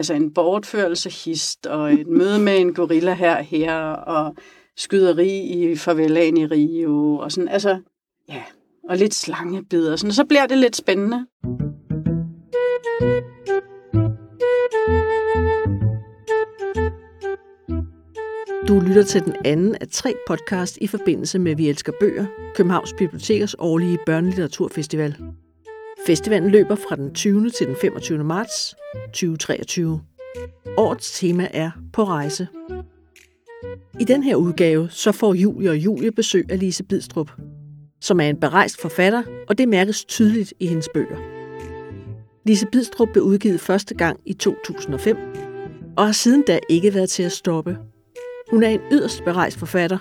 [0.00, 4.36] altså en bortførelse hist, og et møde med en gorilla her her, og
[4.76, 7.78] skyderi i favelaen i Rio, og sådan, altså,
[8.28, 8.42] ja,
[8.88, 11.26] og lidt slangebid og sådan, så bliver det lidt spændende.
[18.68, 22.94] Du lytter til den anden af tre podcast i forbindelse med Vi Elsker Bøger, Københavns
[22.98, 25.16] Bibliotekers årlige børnelitteraturfestival.
[26.06, 27.50] Festivalen løber fra den 20.
[27.50, 28.24] til den 25.
[28.24, 28.74] marts
[29.06, 30.00] 2023.
[30.76, 32.48] Årets tema er På rejse.
[34.00, 37.30] I den her udgave så får Julie og Julie besøg af Lise Bidstrup,
[38.00, 41.16] som er en berejst forfatter, og det mærkes tydeligt i hendes bøger.
[42.44, 45.16] Lise Bidstrup blev udgivet første gang i 2005,
[45.96, 47.78] og har siden da ikke været til at stoppe.
[48.50, 49.98] Hun er en yderst berejst forfatter.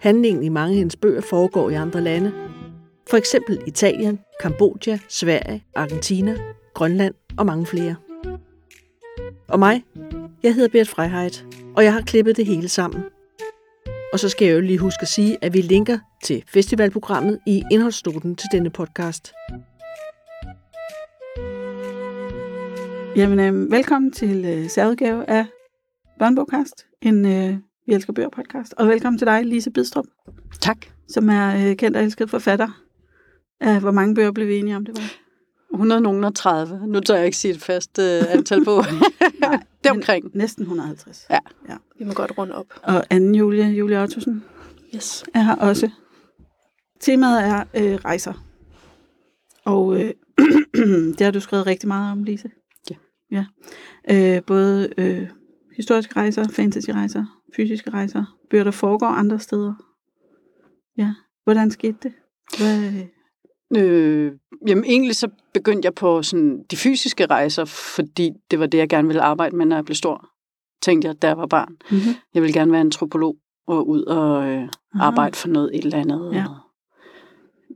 [0.00, 2.32] Handlingen i mange af hendes bøger foregår i andre lande.
[3.10, 6.36] For eksempel Italien, Kambodja, Sverige, Argentina,
[6.74, 7.96] Grønland og mange flere.
[9.48, 9.84] Og mig,
[10.42, 13.02] jeg hedder Bert Freiheit, og jeg har klippet det hele sammen.
[14.12, 17.62] Og så skal jeg jo lige huske at sige, at vi linker til festivalprogrammet i
[17.70, 19.32] indholdsstoten til denne podcast.
[23.16, 25.46] Jamen, øh, velkommen til øh, særudgave af
[26.18, 28.74] Børnebogkast, en øh, Vi Elsker Bøger podcast.
[28.76, 30.04] Og velkommen til dig, Lise Bidstrup,
[30.60, 30.76] Tak.
[31.08, 32.85] som er øh, kendt og elsket forfatter.
[33.60, 35.10] Af, hvor mange bøger blev vi enige om, det var?
[35.72, 36.86] 130.
[36.86, 38.82] Nu tør jeg ikke sige et fast øh, antal på.
[39.40, 40.30] Nej, det omkring.
[40.34, 41.26] Næsten 150.
[41.30, 41.38] Ja.
[41.68, 41.76] ja.
[41.98, 42.66] Vi må godt runde op.
[42.82, 44.44] Og anden Julie, Julie Ottosen,
[44.94, 45.24] Yes.
[45.34, 45.90] er her også.
[47.00, 48.32] Temaet er øh, rejser.
[49.64, 50.12] Og øh,
[51.18, 52.50] det har du skrevet rigtig meget om, Lise.
[52.90, 52.96] Ja.
[53.30, 53.44] ja.
[54.10, 55.28] Øh, både øh,
[55.76, 57.24] historiske rejser, fantasy-rejser,
[57.56, 59.74] fysiske rejser, bøger, der foregår andre steder.
[60.98, 61.14] Ja.
[61.44, 62.12] Hvordan skete det?
[62.58, 62.92] Hvad,
[63.76, 64.32] Øh,
[64.66, 68.88] jamen egentlig så begyndte jeg på sådan de fysiske rejser, fordi det var det, jeg
[68.88, 70.28] gerne ville arbejde med, når jeg blev stor.
[70.82, 71.76] Tænkte jeg, da jeg var barn.
[71.90, 72.14] mm-hmm.
[72.34, 73.36] Jeg ville gerne være antropolog
[73.66, 74.68] og ud og øh,
[75.00, 76.30] arbejde for noget et eller andet.
[76.32, 76.44] Ja.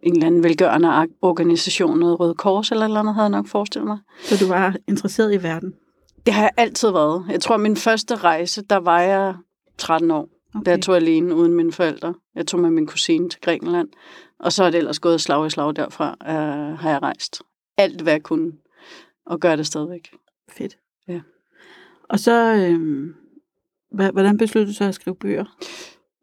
[0.02, 3.46] En eller anden velgørende organisation, noget Røde Kors eller et eller andet, havde jeg nok
[3.46, 3.98] forestillet mig.
[4.22, 5.74] Så du var interesseret i verden?
[6.26, 7.24] Det har jeg altid været.
[7.28, 9.34] Jeg tror, min første rejse, der var jeg
[9.78, 10.28] 13 år.
[10.54, 10.64] Okay.
[10.64, 12.14] Da jeg tog alene uden mine forældre.
[12.34, 13.88] Jeg tog med min kusine til Grækenland.
[14.38, 17.42] Og så er det ellers gået slag i slag derfra, øh, har jeg rejst.
[17.76, 18.52] Alt, hvad jeg kunne.
[19.26, 20.10] Og gør det stadigvæk.
[20.52, 20.78] Fedt.
[21.08, 21.20] Ja.
[22.08, 23.08] Og så, øh,
[23.90, 25.44] hvordan besluttede du så at skrive bøger?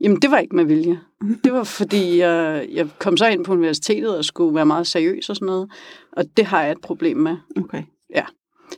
[0.02, 1.00] Jamen, det var ikke med vilje.
[1.44, 5.30] Det var, fordi jeg, jeg kom så ind på universitetet og skulle være meget seriøs
[5.30, 5.72] og sådan noget.
[6.12, 7.38] Og det har jeg et problem med.
[7.58, 7.84] Okay.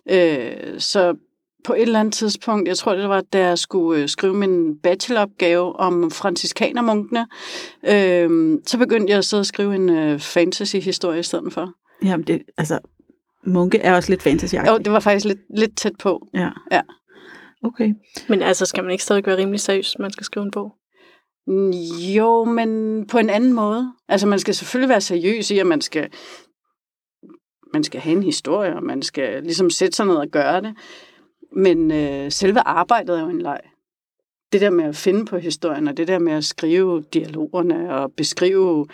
[0.09, 1.15] Øh, så
[1.63, 4.79] på et eller andet tidspunkt, jeg tror det var, da jeg skulle øh, skrive min
[4.83, 7.27] bacheloropgave om franciskanermunkene,
[7.83, 11.73] øh, så begyndte jeg at sidde og skrive en øh, fantasy-historie i stedet for.
[12.03, 12.79] Jamen, det, altså,
[13.45, 16.27] munke er også lidt fantasy Jo, det var faktisk lidt, lidt tæt på.
[16.33, 16.49] Ja.
[16.71, 16.81] Ja.
[17.63, 17.93] Okay.
[18.29, 20.73] Men altså, skal man ikke stadig være rimelig seriøs, man skal skrive en bog?
[22.15, 23.93] Jo, men på en anden måde.
[24.07, 26.09] Altså, man skal selvfølgelig være seriøs i, at man skal,
[27.73, 30.75] man skal have en historie, og man skal ligesom sætte sig ned og gøre det.
[31.51, 33.59] Men øh, selve arbejdet er jo en leg.
[34.51, 38.13] Det der med at finde på historien, og det der med at skrive dialogerne, og
[38.13, 38.87] beskrive,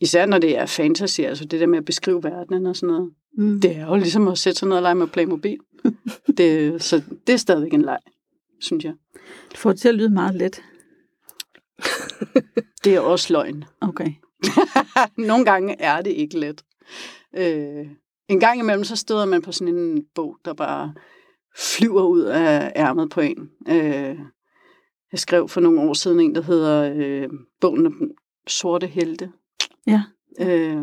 [0.00, 3.12] især når det er fantasy, altså det der med at beskrive verdenen og sådan noget,
[3.36, 3.60] Mm.
[3.60, 5.58] det er jo ligesom at sætte sig ned og lege med Playmobil.
[6.38, 7.98] det, så det er stadigvæk en leg,
[8.60, 8.92] synes jeg.
[9.50, 10.62] Det får det til at lyde meget let.
[12.84, 13.64] Det er også løgn.
[13.80, 14.12] Okay.
[15.28, 16.64] Nogle gange er det ikke let.
[17.36, 17.86] Øh,
[18.28, 20.94] en gang imellem, så støder man på sådan en bog, der bare
[21.56, 23.50] flyver ud af ærmet på en.
[23.68, 24.18] Øh,
[25.12, 27.28] jeg skrev for nogle år siden en, der hedder øh,
[27.60, 28.10] Bogen om den
[28.46, 29.32] sorte helte.
[29.86, 30.02] Ja.
[30.40, 30.82] Øh,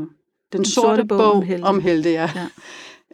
[0.53, 2.29] den, sorte, sorte bog, om helte, om helte ja.
[2.35, 2.47] ja.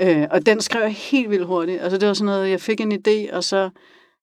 [0.02, 1.82] Øh, og den skrev jeg helt vildt hurtigt.
[1.82, 3.70] Altså det var sådan noget, jeg fik en idé, og så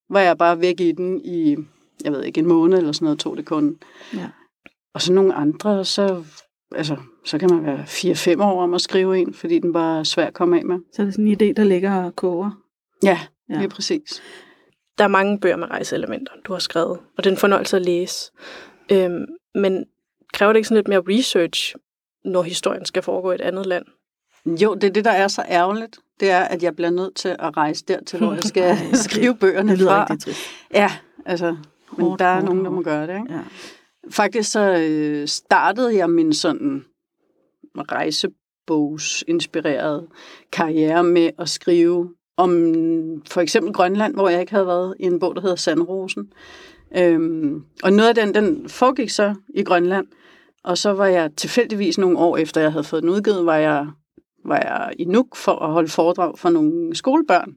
[0.09, 1.57] var jeg bare væk i den i,
[2.03, 3.77] jeg ved ikke, en måned eller sådan noget, tog det kun.
[4.13, 4.27] Ja.
[4.93, 6.23] Og så nogle andre, så,
[6.75, 7.83] altså, så kan man være
[8.37, 10.79] 4-5 år om at skrive en, fordi den bare er svær at komme af med.
[10.93, 12.60] Så er det sådan en idé, der ligger og koger.
[13.03, 13.19] Ja,
[13.49, 13.57] Ja.
[13.57, 14.21] lige præcis.
[14.97, 17.81] Der er mange bøger med rejseelementer, du har skrevet, og det er en fornøjelse at
[17.85, 18.31] læse.
[18.91, 19.25] Øhm,
[19.55, 19.85] men
[20.33, 21.75] kræver det ikke sådan lidt mere research,
[22.25, 23.85] når historien skal foregå i et andet land?
[24.45, 25.99] Jo, det er det, der er så ærgerligt.
[26.19, 28.77] Det er, at jeg bliver nødt til at rejse dertil, hvor jeg skal
[29.09, 30.07] skrive bøgerne Det fra.
[30.09, 30.33] rigtig.
[30.73, 30.91] Ja,
[31.25, 31.51] altså,
[31.97, 33.15] men Hårdt, der er hårdt, nogen, der må gøre det.
[33.15, 33.33] Ikke?
[33.33, 33.39] Ja.
[34.09, 34.59] Faktisk så
[34.89, 36.85] øh, startede jeg min sådan
[37.91, 40.07] rejsebogs inspirerede
[40.51, 42.51] karriere med at skrive om
[43.29, 46.33] for eksempel Grønland, hvor jeg ikke havde været, i en bog, der hedder Sandrosen.
[46.97, 50.07] Øhm, og noget af den, den foregik så i Grønland,
[50.63, 53.87] og så var jeg tilfældigvis nogle år efter, jeg havde fået den udgivet, var jeg,
[54.45, 57.55] var jeg i Nuuk for at holde foredrag for nogle skolebørn.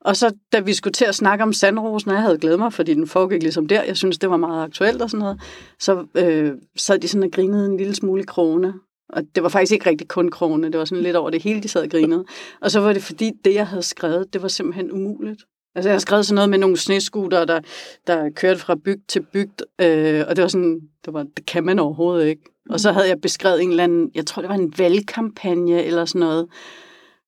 [0.00, 2.72] Og så da vi skulle til at snakke om Sandrosen, og jeg havde glædet mig,
[2.72, 5.40] fordi den foregik ligesom der, jeg synes, det var meget aktuelt og sådan noget,
[5.78, 8.74] så øh, sad de sådan og grinede en lille smule krone.
[9.14, 11.62] Og det var faktisk ikke rigtig kun krone, det var sådan lidt over det hele,
[11.62, 12.24] de sad og grinede.
[12.60, 15.42] Og så var det fordi, det jeg havde skrevet, det var simpelthen umuligt.
[15.74, 17.60] Altså jeg har skrevet sådan noget med nogle sneskuter, der,
[18.06, 21.64] der kørte fra bygd til bygd, øh, og det var sådan, det, var, det kan
[21.64, 22.42] man overhovedet ikke.
[22.70, 26.04] Og så havde jeg beskrevet en eller anden, jeg tror det var en valgkampagne eller
[26.04, 26.46] sådan noget,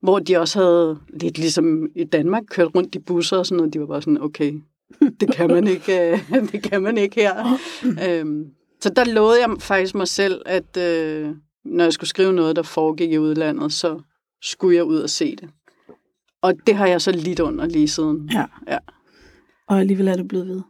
[0.02, 3.74] hvor de også havde, lidt ligesom i Danmark, kørt rundt i busser og sådan noget.
[3.74, 4.52] De var bare sådan, okay,
[5.20, 6.18] det kan man ikke, øh,
[6.52, 7.58] det kan man ikke her.
[8.08, 8.44] øhm,
[8.80, 11.30] så der lovede jeg faktisk mig selv, at øh,
[11.66, 14.00] når jeg skulle skrive noget, der foregik i udlandet, så
[14.42, 15.48] skulle jeg ud og se det.
[16.42, 18.30] Og det har jeg så lidt under lige siden.
[18.32, 18.44] Ja.
[18.68, 18.78] Ja.
[19.68, 20.60] Og alligevel er du blevet ved.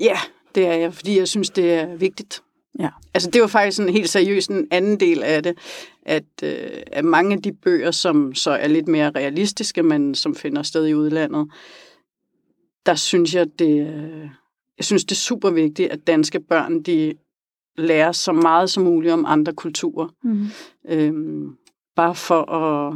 [0.00, 0.18] Ja,
[0.54, 2.42] det er jeg, fordi jeg synes, det er vigtigt.
[2.78, 2.88] Ja.
[3.14, 5.58] Altså det var faktisk en helt seriøs en anden del af det,
[6.02, 10.34] at, øh, at mange af de bøger, som så er lidt mere realistiske, men som
[10.34, 11.48] finder sted i udlandet,
[12.86, 14.28] der synes jeg, det, øh,
[14.78, 17.14] jeg synes, det er super vigtigt, at danske børn, de
[17.76, 20.08] lærer så meget som muligt om andre kulturer.
[20.22, 20.46] Mm.
[20.88, 21.56] Øhm,
[21.96, 22.94] bare for at...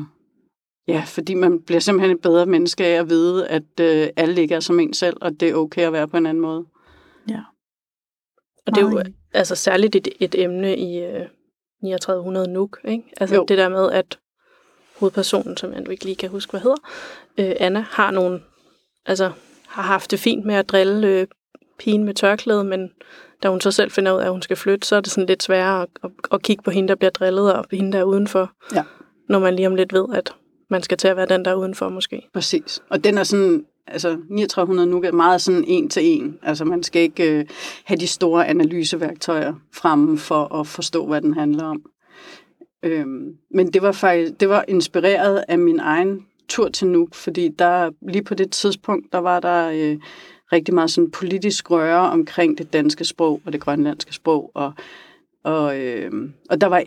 [0.88, 4.54] Ja, fordi man bliver simpelthen et bedre menneske af at vide, at øh, alle ikke
[4.54, 6.64] er som en selv, og det er okay at være på en anden måde.
[7.30, 7.40] Ja.
[8.66, 11.26] Og det er jo altså særligt et, et emne i øh,
[11.82, 13.04] 3900 Nuuk, ikke?
[13.16, 13.44] Altså jo.
[13.48, 14.18] det der med, at
[14.98, 16.76] hovedpersonen, som jeg nu ikke lige kan huske, hvad hedder,
[17.38, 18.40] øh, Anna, har nogle,
[19.06, 19.32] altså
[19.66, 21.26] har haft det fint med at drille øh,
[21.78, 22.90] pigen med tørklæde, men
[23.42, 25.26] da hun så selv finder ud af, at hun skal flytte, så er det sådan
[25.26, 28.04] lidt sværere at, at, at kigge på hende, der bliver drillet, og hende, der er
[28.04, 28.52] udenfor.
[28.74, 28.82] Ja.
[29.28, 30.34] Når man lige om lidt ved, at
[30.70, 32.28] man skal til at være den, der er udenfor måske.
[32.32, 32.82] Præcis.
[32.90, 36.38] Og den er sådan, altså 3900 nu er meget sådan en til en.
[36.42, 37.46] Altså man skal ikke øh,
[37.84, 41.82] have de store analyseværktøjer fremme for at forstå, hvad den handler om.
[42.82, 47.48] Øhm, men det var faktisk, det var inspireret af min egen tur til Nuuk, fordi
[47.48, 49.96] der lige på det tidspunkt, der var der øh,
[50.52, 54.73] rigtig meget sådan politisk røre omkring det danske sprog og det grønlandske sprog, og,
[55.44, 56.12] og, øh,
[56.50, 56.82] og der var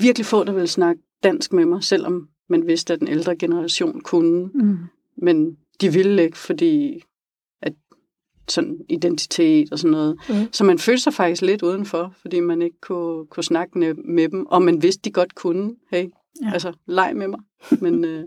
[0.00, 4.00] virkelig få, der ville snakke dansk med mig, selvom man vidste, at den ældre generation
[4.00, 4.76] kunne Mm.
[5.16, 7.02] men de ville ikke, fordi
[7.62, 7.72] at
[8.48, 10.18] sådan identitet og sådan noget.
[10.28, 10.34] Mm.
[10.52, 14.28] Så man følte sig faktisk lidt udenfor, fordi man ikke kunne, kunne snakke med, med
[14.28, 15.74] dem, og man vidste, de godt kunne.
[15.90, 16.04] Hey,
[16.42, 16.46] Ja.
[16.46, 16.52] ja.
[16.52, 17.40] altså, leg med mig.
[17.80, 18.24] Men, øh,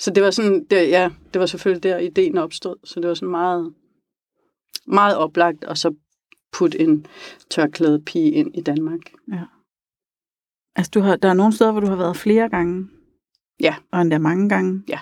[0.00, 2.76] så det var sådan, det, ja, det var selvfølgelig der, ideen opstod.
[2.84, 3.74] Så det var sådan meget,
[4.86, 5.94] meget oplagt, og så
[6.52, 7.06] putte en
[7.50, 9.00] tørklædet pige ind i Danmark.
[10.76, 12.88] Altså, du har, der er nogle steder, hvor du har været flere gange.
[13.60, 13.74] Ja.
[13.92, 14.82] Og endda mange gange.
[14.88, 14.98] Ja.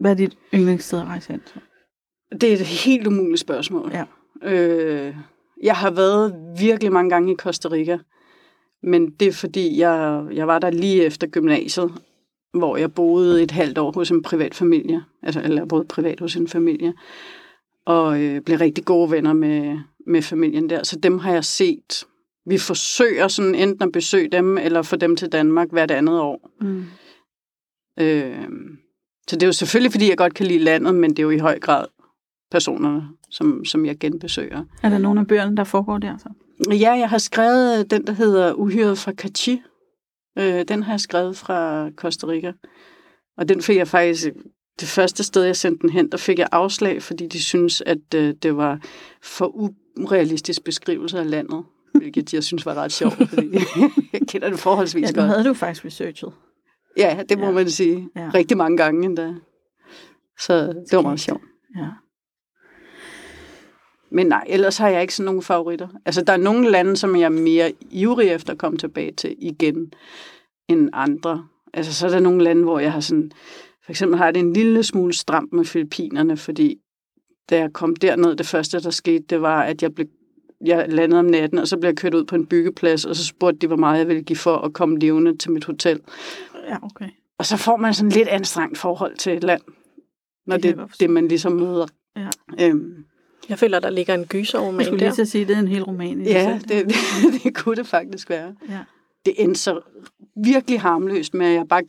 [0.00, 1.60] Hvad er dit yndlingssted at rejse hen til?
[2.40, 3.92] Det er et helt umuligt spørgsmål.
[3.92, 4.04] Ja.
[4.42, 5.16] Øh,
[5.62, 7.98] jeg har været virkelig mange gange i Costa Rica,
[8.82, 11.92] men det er fordi, jeg, jeg var der lige efter gymnasiet,
[12.52, 16.20] hvor jeg boede et halvt år hos en privat familie, altså eller jeg boede privat
[16.20, 16.94] hos en familie,
[17.86, 22.04] og øh, blev rigtig gode venner med, med familien der, så dem har jeg set.
[22.46, 26.50] Vi forsøger sådan enten at besøge dem, eller få dem til Danmark hvert andet år.
[26.60, 26.84] Mm.
[28.00, 28.48] Øh,
[29.28, 31.30] så det er jo selvfølgelig, fordi jeg godt kan lide landet, men det er jo
[31.30, 31.86] i høj grad
[32.50, 34.64] personerne, som, som jeg genbesøger.
[34.82, 36.28] Er der nogle af bøgerne, der foregår der så?
[36.70, 39.62] Ja, jeg har skrevet øh, den, der hedder Uhyret fra Cachi.
[40.38, 42.52] Øh, den har jeg skrevet fra Costa Rica.
[43.36, 44.26] Og den fik jeg faktisk,
[44.80, 48.14] det første sted, jeg sendte den hen, der fik jeg afslag, fordi de synes, at
[48.14, 48.80] øh, det var
[49.22, 51.64] for urealistisk beskrivelse af landet.
[51.94, 53.48] Hvilket jeg synes var ret sjovt, fordi
[54.12, 55.16] jeg kender det forholdsvis Ja, godt.
[55.16, 56.32] nu havde du faktisk researchet.
[56.96, 57.48] Ja, det må Ja.
[57.50, 57.54] ja.
[57.54, 58.08] man sige.
[58.16, 58.20] Ja.
[58.22, 58.30] Ja.
[58.34, 59.34] Rigtig mange gange endda.
[60.40, 61.42] Så det var meget sjovt.
[61.78, 61.86] Ja.
[64.12, 65.88] Men nej, ellers har jeg ikke sådan nogle favoritter.
[66.04, 69.34] Altså, der er nogle lande, som jeg er mere ivrig efter at komme tilbage til
[69.38, 69.92] igen,
[70.68, 71.46] end andre.
[71.74, 73.32] Altså, så er der nogle lande, hvor jeg har sådan...
[73.84, 76.78] For eksempel har jeg det en lille smule stramt med Filippinerne, fordi
[77.50, 80.06] da jeg kom derned, det første, der skete, det var, at jeg blev
[80.64, 83.26] jeg landede om natten, og så blev jeg kørt ud på en byggeplads, og så
[83.26, 86.00] spurgte de, hvor meget jeg ville give for at komme levende til mit hotel.
[86.68, 87.08] Ja, okay.
[87.38, 89.62] Og så får man sådan lidt anstrengt forhold til et land,
[90.46, 91.86] når Det det er det, man ligesom møder.
[92.16, 92.28] Ja.
[92.60, 93.04] Øhm,
[93.48, 95.14] Jeg føler, der ligger en Jeg gyseroman skulle lige der.
[95.14, 96.68] til at sige, at det er en hel roman i ja, selv.
[96.68, 96.94] det, det,
[97.44, 98.54] det kunne det faktisk være.
[98.68, 98.78] Ja.
[99.26, 99.80] Det endte så
[100.36, 101.82] virkelig harmløst med, at jeg bare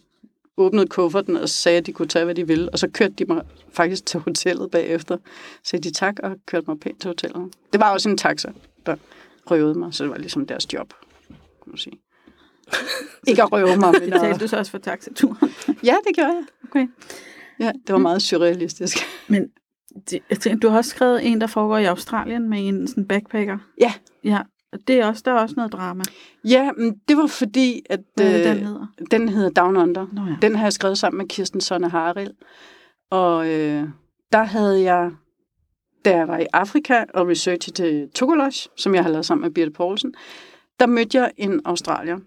[0.58, 2.70] åbnede kufferten og sagde, at de kunne tage, hvad de ville.
[2.70, 3.42] Og så kørte de mig
[3.72, 5.18] faktisk til hotellet bagefter.
[5.18, 7.54] Så sagde de tak og kørte mig pænt til hotellet.
[7.74, 8.52] Det var også en taxa,
[8.86, 8.96] der
[9.52, 10.94] røvede mig, så det var ligesom deres job,
[11.28, 12.00] kan man sige.
[13.28, 15.54] Ikke at røve mig, men Betalte du så også for taxaturen?
[15.84, 16.44] Ja, det gjorde jeg.
[16.70, 16.88] Okay.
[17.60, 18.98] Ja, det var meget surrealistisk.
[19.28, 19.52] Men
[20.10, 23.08] det, jeg tænker, du har også skrevet en, der foregår i Australien med en sådan
[23.08, 23.58] backpacker.
[23.82, 23.94] Ja.
[24.24, 24.40] Ja,
[24.74, 26.04] og det er også, der er også noget drama.
[26.44, 28.88] Ja, men det var fordi, at Hvad øh, den hedder?
[29.12, 30.08] den hedder Down Under.
[30.14, 30.36] Nå ja.
[30.42, 32.32] Den har jeg skrevet sammen med Kirsten Sonne Haril.
[33.12, 33.84] Og øh,
[34.32, 35.12] der havde jeg,
[36.06, 39.52] da jeg var i Afrika og researchede til Togoloj, som jeg har lavet sammen med
[39.52, 40.14] Birte Poulsen,
[40.80, 42.18] der mødte jeg en australier.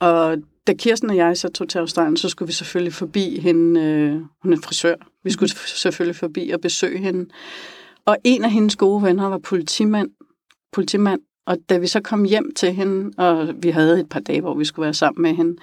[0.00, 0.36] Og
[0.66, 3.80] da Kirsten og jeg så tog til Australien, så skulle vi selvfølgelig forbi hende.
[3.80, 4.12] Øh,
[4.42, 4.94] hun er frisør.
[5.24, 7.30] Vi skulle selvfølgelig forbi og besøge hende.
[8.06, 10.10] Og en af hendes gode venner var politimand.
[10.72, 11.20] politimand.
[11.46, 14.54] Og da vi så kom hjem til hende, og vi havde et par dage, hvor
[14.54, 15.56] vi skulle være sammen med hende,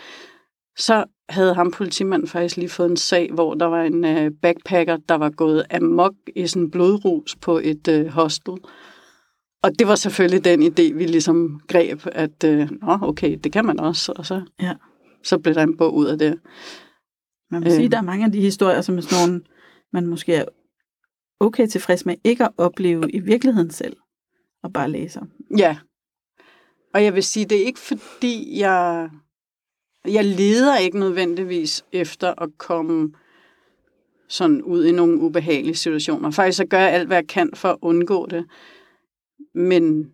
[0.78, 4.98] så havde ham politimanden faktisk lige fået en sag, hvor der var en øh, backpacker,
[5.10, 8.54] der var gået amok i sådan en blodrus på et øh, hostel.
[9.66, 13.66] Og det var selvfølgelig den idé, vi ligesom greb, at øh, Nå, okay, det kan
[13.66, 14.14] man også.
[14.16, 14.74] Og så, Ja.
[15.24, 16.40] så blev der en bog ud af det.
[17.52, 17.72] Man må øh.
[17.72, 19.44] sige, at der er mange af de historier, som er sådan nogle,
[19.94, 20.46] man måske er
[21.40, 23.98] okay tilfreds med ikke at opleve i virkeligheden selv,
[24.64, 25.30] og bare læse om.
[25.58, 25.78] Ja.
[26.94, 29.10] Og jeg vil sige, det er ikke fordi, jeg,
[30.08, 33.14] jeg leder ikke nødvendigvis efter at komme
[34.28, 36.32] sådan ud i nogle ubehagelige situationer.
[36.32, 38.46] Faktisk så gør jeg alt, hvad jeg kan for at undgå det.
[39.56, 40.12] Men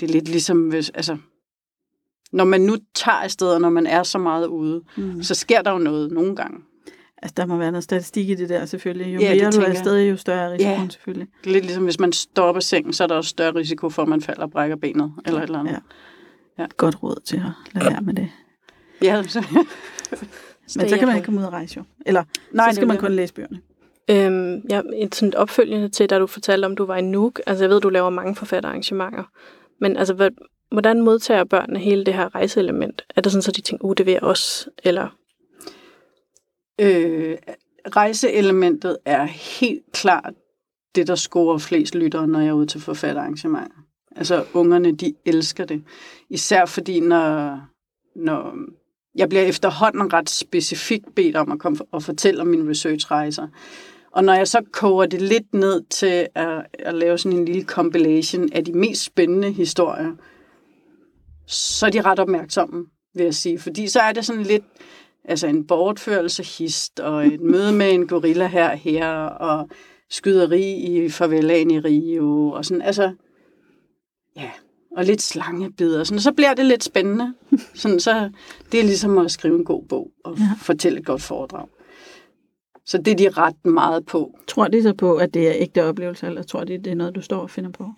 [0.00, 1.16] det er lidt ligesom, hvis, altså,
[2.32, 5.22] når man nu tager afsted, og når man er så meget ude, Mm.
[5.22, 6.58] så sker der jo noget nogle gange.
[7.22, 9.14] Altså, der må være noget statistik i det der selvfølgelig.
[9.14, 10.88] Jo Ja, mere du er afsted, jo større er risikoen Ja.
[10.88, 11.28] selvfølgelig.
[11.44, 14.02] Det er lidt ligesom, hvis man af sengen, så er der også større risiko for,
[14.02, 15.72] at man falder og brækker benet, eller et eller andet.
[15.72, 15.78] Ja.
[16.58, 16.66] Ja.
[16.76, 17.42] Godt råd til at
[17.74, 18.28] lade være med det.
[19.02, 19.44] Ja, så,
[20.76, 21.84] Men så kan man ikke komme ud og rejse jo.
[22.06, 23.60] Eller Nej, så skal man kun læse bøgerne.
[24.10, 27.40] Øhm, ja, et sådan opfølgende til, da du fortalte om, du var i Nuuk.
[27.46, 29.24] Altså, jeg ved, du laver mange forfatterarrangementer.
[29.80, 30.30] Men altså, hvad,
[30.70, 33.04] hvordan modtager børnene hele det her rejseelement?
[33.16, 34.70] Er det sådan, så de tænker, uh, det vil jeg også?
[34.84, 35.08] Eller,
[36.80, 37.36] Øh,
[37.96, 40.34] rejseelementet er helt klart
[40.94, 43.76] det, der scorer flest lyttere, når jeg er ude til forfatterarrangementer.
[44.16, 45.82] Altså, ungerne, de elsker det.
[46.30, 47.60] Især fordi, når,
[48.16, 48.56] når
[49.14, 53.48] jeg bliver efterhånden ret specifikt bedt om at komme og fortælle om mine researchrejser.
[54.16, 57.64] Og når jeg så koger det lidt ned til at, at lave sådan en lille
[57.64, 60.12] compilation af de mest spændende historier,
[61.46, 63.58] så er de ret opmærksomme, vil jeg sige.
[63.58, 64.64] Fordi så er det sådan lidt,
[65.24, 69.68] altså en bortførelse hist, og et møde med en gorilla her og her, og
[70.10, 73.12] skyderi i favelaen i Rio, og sådan, altså,
[74.36, 74.50] ja,
[74.96, 77.34] og lidt slangebid, og sådan, så bliver det lidt spændende.
[77.74, 78.30] Sådan, så
[78.72, 80.50] det er ligesom at skrive en god bog, og ja.
[80.62, 81.68] fortælle et godt foredrag.
[82.86, 84.38] Så det er de ret meget på.
[84.46, 87.14] Tror de så på, at det er ægte oplevelser, eller tror de, det er noget,
[87.14, 87.90] du står og finder på?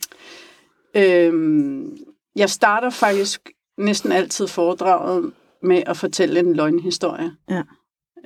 [0.96, 1.96] Øhm,
[2.36, 7.32] jeg starter faktisk næsten altid foredraget med at fortælle en løgnhistorie.
[7.50, 7.62] Ja.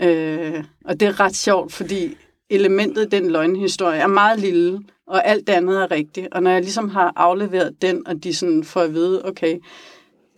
[0.00, 2.16] Øh, og det er ret sjovt, fordi
[2.50, 6.28] elementet i den løgnhistorie er meget lille, og alt det andet er rigtigt.
[6.32, 9.58] Og når jeg ligesom har afleveret den, og de sådan får at vide, okay,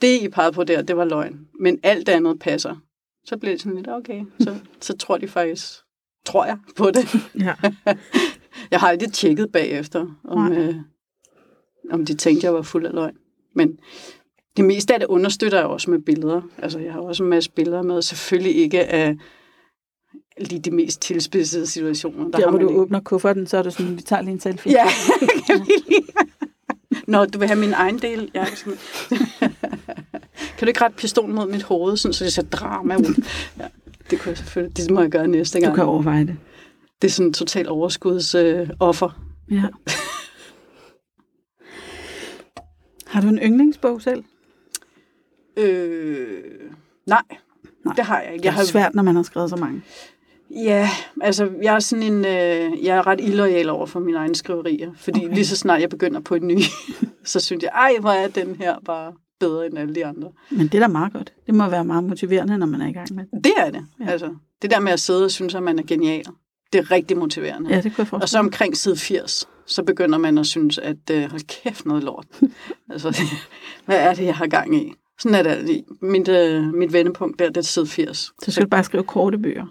[0.00, 2.76] det I pegede på der, det var løgn, men alt det andet passer,
[3.24, 5.83] så bliver det sådan lidt, okay, så, så tror de faktisk,
[6.24, 7.08] tror jeg på det.
[7.40, 7.54] Ja.
[8.70, 10.58] Jeg har aldrig tjekket bagefter, om, Nej.
[10.58, 10.74] øh,
[11.90, 13.14] om de tænkte, jeg var fuld af løgn.
[13.54, 13.78] Men
[14.56, 16.42] det meste af det understøtter jeg også med billeder.
[16.58, 18.02] Altså, jeg har også en masse billeder med.
[18.02, 19.16] Selvfølgelig ikke af
[20.38, 22.30] lige de mest tilspidsede situationer.
[22.30, 22.80] Der, har hvor du ikke.
[22.80, 24.72] åbner kufferten, så er du sådan, vi tager lige en selfie.
[24.72, 24.86] Ja,
[25.46, 26.02] kan vi lige.
[27.06, 28.30] Nå, du vil have min egen del?
[28.34, 28.78] Ja, sådan.
[30.58, 33.24] kan du ikke rette pistolen mod mit hoved, sådan, så det ser drama ud?
[33.58, 33.66] Ja,
[34.10, 34.76] det kunne jeg selvfølgelig.
[34.76, 35.70] Det må jeg gøre næste gang.
[35.72, 36.36] Du kan overveje det.
[37.02, 38.60] Det er sådan en total overskudsoffer.
[38.62, 39.10] Øh, offer.
[39.50, 39.62] Ja.
[43.06, 44.24] Har du en yndlingsbog selv?
[45.56, 46.42] øh,
[47.06, 47.22] nej,
[47.84, 47.94] Nej.
[47.94, 48.38] det har jeg ikke.
[48.38, 49.82] Det Jeg er har, svært, når man har skrevet så mange.
[50.50, 50.88] Ja,
[51.22, 54.92] altså jeg er sådan en, øh, jeg er ret illoyal over for mine egne skriverier,
[54.96, 55.26] fordi Okay.
[55.26, 55.34] okay.
[55.34, 56.58] lige så snart jeg begynder på en ny,
[57.24, 59.12] så synes jeg, ej, hvor er den her bare
[59.46, 60.30] bedre end alle de andre.
[60.50, 61.32] Men det er da meget godt.
[61.46, 63.44] Det må være meget motiverende, når man er i gang med det.
[63.44, 63.86] Det er det.
[64.00, 64.04] Ja.
[64.04, 64.10] Ja.
[64.10, 66.24] Altså, det der med at sidde og synes, at man er genial,
[66.72, 67.70] det er rigtig motiverende.
[67.70, 71.10] Ja, det kunne jeg Og så omkring side 80, så begynder man at synes, at
[71.10, 72.26] øh, hold kæft noget lort.
[72.92, 73.22] altså,
[73.86, 74.92] hvad er det, jeg har gang i?
[75.20, 75.84] Sådan er det.
[76.02, 78.32] Mit, øh, mit vendepunkt der, det er side 80.
[78.42, 79.66] Så skal du bare skrive korte bøger.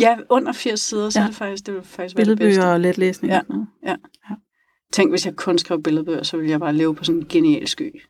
[0.00, 1.22] Ja, under 80 sider, så Ja.
[1.22, 1.26] ja.
[1.26, 2.44] er det faktisk, det vil faktisk være det bedste.
[2.44, 3.32] Billedbøger og letlæsning.
[3.32, 3.40] Ja.
[3.40, 3.98] sådan noget.
[4.92, 7.68] Tænk, hvis jeg kun skrev billedbøger, så ville jeg bare leve på sådan en genial
[7.68, 8.02] sky.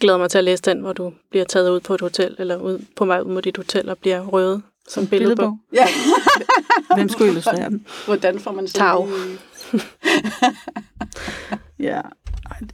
[0.00, 2.56] Glæder mig til at læse den, hvor du bliver taget ud på et hotel, eller
[2.56, 5.58] ud på vej ud mod dit hotel og bliver røvet som billedbog.
[5.74, 5.86] Ja.
[6.96, 7.86] Hvem skulle illustrere den?
[8.06, 9.06] Hvordan får man Tag.
[9.06, 9.82] lige-
[11.78, 12.00] Ja.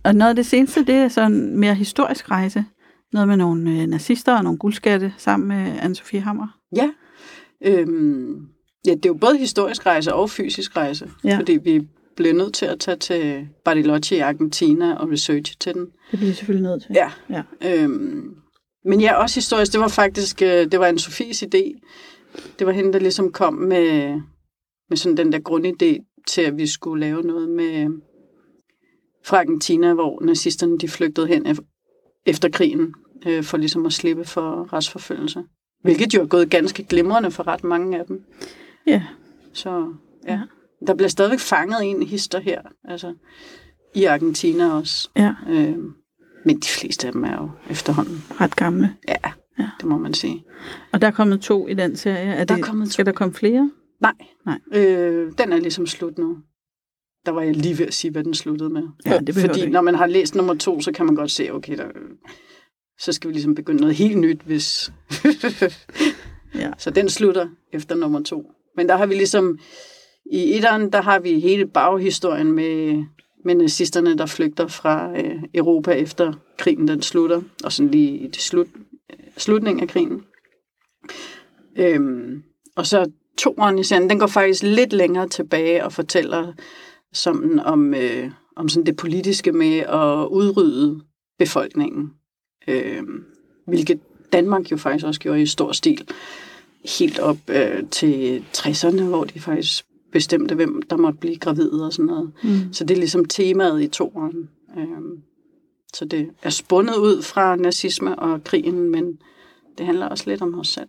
[0.05, 2.65] Og noget af det seneste, det er sådan en mere historisk rejse.
[3.13, 6.47] Noget med nogle øh, nazister og nogle guldskatte sammen med Anne-Sophie Hammer.
[6.77, 6.91] Ja.
[7.65, 8.35] Øhm,
[8.87, 11.11] ja, det er jo både historisk rejse og fysisk rejse.
[11.25, 11.37] Ja.
[11.39, 11.81] Fordi vi
[12.21, 15.87] blev nødt til at tage til Bariloche i Argentina og researche til den.
[16.11, 16.91] Det bliver selvfølgelig nødt til.
[16.95, 17.11] Ja.
[17.31, 17.43] Ja.
[17.65, 18.35] Øhm,
[18.85, 19.73] men ja, også historisk.
[19.73, 21.81] Det var faktisk, øh, det var en Sofies idé.
[22.59, 24.21] Det var hende, der ligesom kom med,
[24.89, 28.01] med sådan den der grundidé til, at vi skulle lave noget med
[29.25, 32.95] fra Argentina, hvor nazisterne de flygtede hen ef- efter krigen,
[33.27, 35.43] øh, for ligesom at slippe for retsforfølgelse.
[35.83, 38.25] Hvilket jo er gået ganske glimrende for ret mange af dem.
[38.87, 39.03] Ja.
[39.53, 39.95] Så
[40.27, 40.41] ja.
[40.87, 43.15] Der bliver stadigvæk fanget en hister her, altså
[43.95, 45.09] i Argentina også.
[45.17, 45.75] Ja, Øh,
[46.45, 48.23] men de fleste af dem er jo efterhånden.
[48.41, 48.97] ret gamle.
[49.09, 49.15] Ja,
[49.59, 49.71] Ja.
[49.81, 50.45] det må man sige.
[50.93, 52.17] Og der er kommet to i den serie.
[52.35, 52.93] Er Der er det, kommet to.
[52.93, 53.71] Skal der komme flere?
[54.01, 54.13] Nej,
[54.47, 54.59] Nej.
[54.73, 56.37] Øh, den er ligesom slut nu.
[57.27, 58.83] Der var jeg lige ved at sige, hvad den sluttede med.
[59.07, 59.73] Ja, det Fordi ikke.
[59.73, 61.85] når man har læst nummer to, så kan man godt se, okay, der,
[62.99, 64.93] så skal vi ligesom begynde noget helt nyt, hvis...
[66.55, 66.71] Ja.
[66.79, 68.53] Så den slutter efter nummer to.
[68.77, 69.59] Men der har vi ligesom...
[70.27, 73.05] I etteren, der har vi hele baghistorien med,
[73.45, 78.27] med nazisterne, der flygter fra øh, Europa efter krigen den slutter, og sådan lige i
[78.27, 78.67] det slut,
[79.13, 80.25] øh, slutningen af krigen.
[81.77, 82.43] Øhm,
[82.77, 86.53] og så toeren i serien, den går faktisk lidt længere tilbage og fortæller
[87.13, 91.01] sådan om, øh, om sådan det politiske med at udrydde
[91.39, 92.11] befolkningen.
[92.69, 93.03] Øh,
[93.67, 94.01] hvilket
[94.33, 96.09] Danmark jo faktisk også gjorde i stor stil.
[96.99, 101.93] Helt op øh, til 60'erne, hvor de faktisk bestemte, hvem der måtte blive gravide og
[101.93, 102.33] sådan noget.
[102.43, 102.73] Mm.
[102.73, 104.51] Så det er ligesom temaet i toeren.
[104.79, 105.23] Øhm,
[105.95, 109.19] så det er spundet ud fra nazisme og krigen, men
[109.79, 110.89] det handler også lidt om os selv.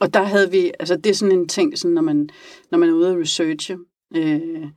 [0.00, 2.28] Og der havde vi, altså det er sådan en ting, sådan når, man,
[2.70, 3.78] når man er ude at researche,
[4.16, 4.68] øh,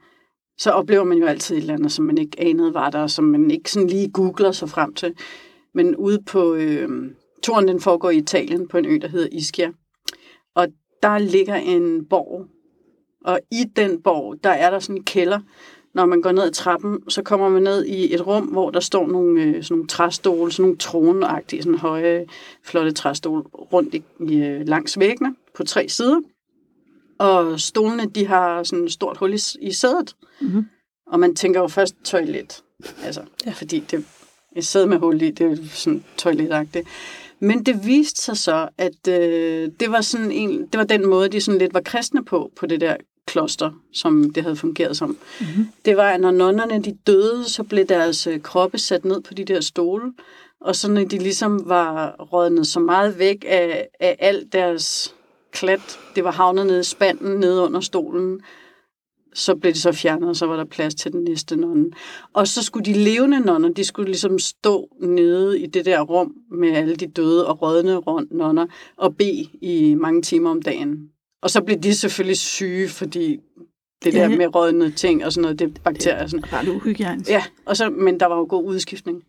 [0.58, 3.24] så oplever man jo altid et eller andet, som man ikke anede var der, som
[3.24, 5.14] man ikke sådan lige googler sig frem til.
[5.74, 6.90] Men ude på, øh,
[7.44, 9.72] turen den foregår i Italien på en ø, der hedder Ischia.
[10.56, 10.68] Og
[11.04, 12.48] der ligger en borg,
[13.26, 15.40] og i den borg, der er der sådan en kælder.
[15.94, 18.80] Når man går ned ad trappen, så kommer man ned i et rum, hvor der
[18.80, 22.26] står nogle, øh, sådan nogle træstole, sådan nogle troneagtige, sådan høje,
[22.64, 26.22] flotte træstole rundt i, i, øh, langs væggene på tre sider.
[27.20, 30.16] Og stolene, de har sådan et stort hul i, i sædet.
[30.42, 30.66] Mhm.
[31.08, 32.64] Og man tænker jo først toilet.
[33.04, 33.52] Altså, ja.
[33.52, 34.06] fordi det
[34.56, 36.88] et sæde med hul i, det er sådan toiletagtigt.
[37.40, 41.30] Men det viste sig så, at øh, det, var sådan en, det var den måde,
[41.30, 42.96] de sådan lidt var kristne på, på det der
[43.28, 45.18] kloster, som det havde fungeret som.
[45.42, 45.68] Mhm.
[45.86, 49.34] Det var, at når nonnerne de døde, så blev deres øh, kroppe sat ned på
[49.34, 50.14] de der stole,
[50.62, 55.16] og så når de ligesom var rådnet så meget væk af, af alt deres
[55.52, 58.42] klat, det var havnet nede i spanden, nede under stolen,
[59.34, 61.92] så blev det så fjernet, og så var der plads til den næste nonne.
[62.34, 66.36] Og så skulle de levende nonner, de skulle ligesom stå nede i det der rum
[66.52, 71.10] med alle de døde og rådne rundt nonner og bede i mange timer om dagen.
[71.42, 73.40] Og så blev de selvfølgelig syge, fordi
[74.04, 74.38] det der Ja.
[74.38, 76.54] med rådne ting og sådan noget, det er bakterier og sådan.
[76.54, 77.30] Ret uhygienisk.
[77.30, 79.24] Ja, og så, men der var jo god udskiftning.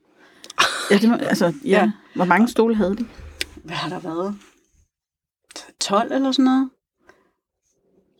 [0.90, 1.70] ja, det må, altså, ja.
[1.70, 1.90] Ja.
[2.14, 3.07] Hvor mange stole havde de?
[3.64, 4.37] Hvad har der været?
[5.81, 6.70] 12 eller sådan noget?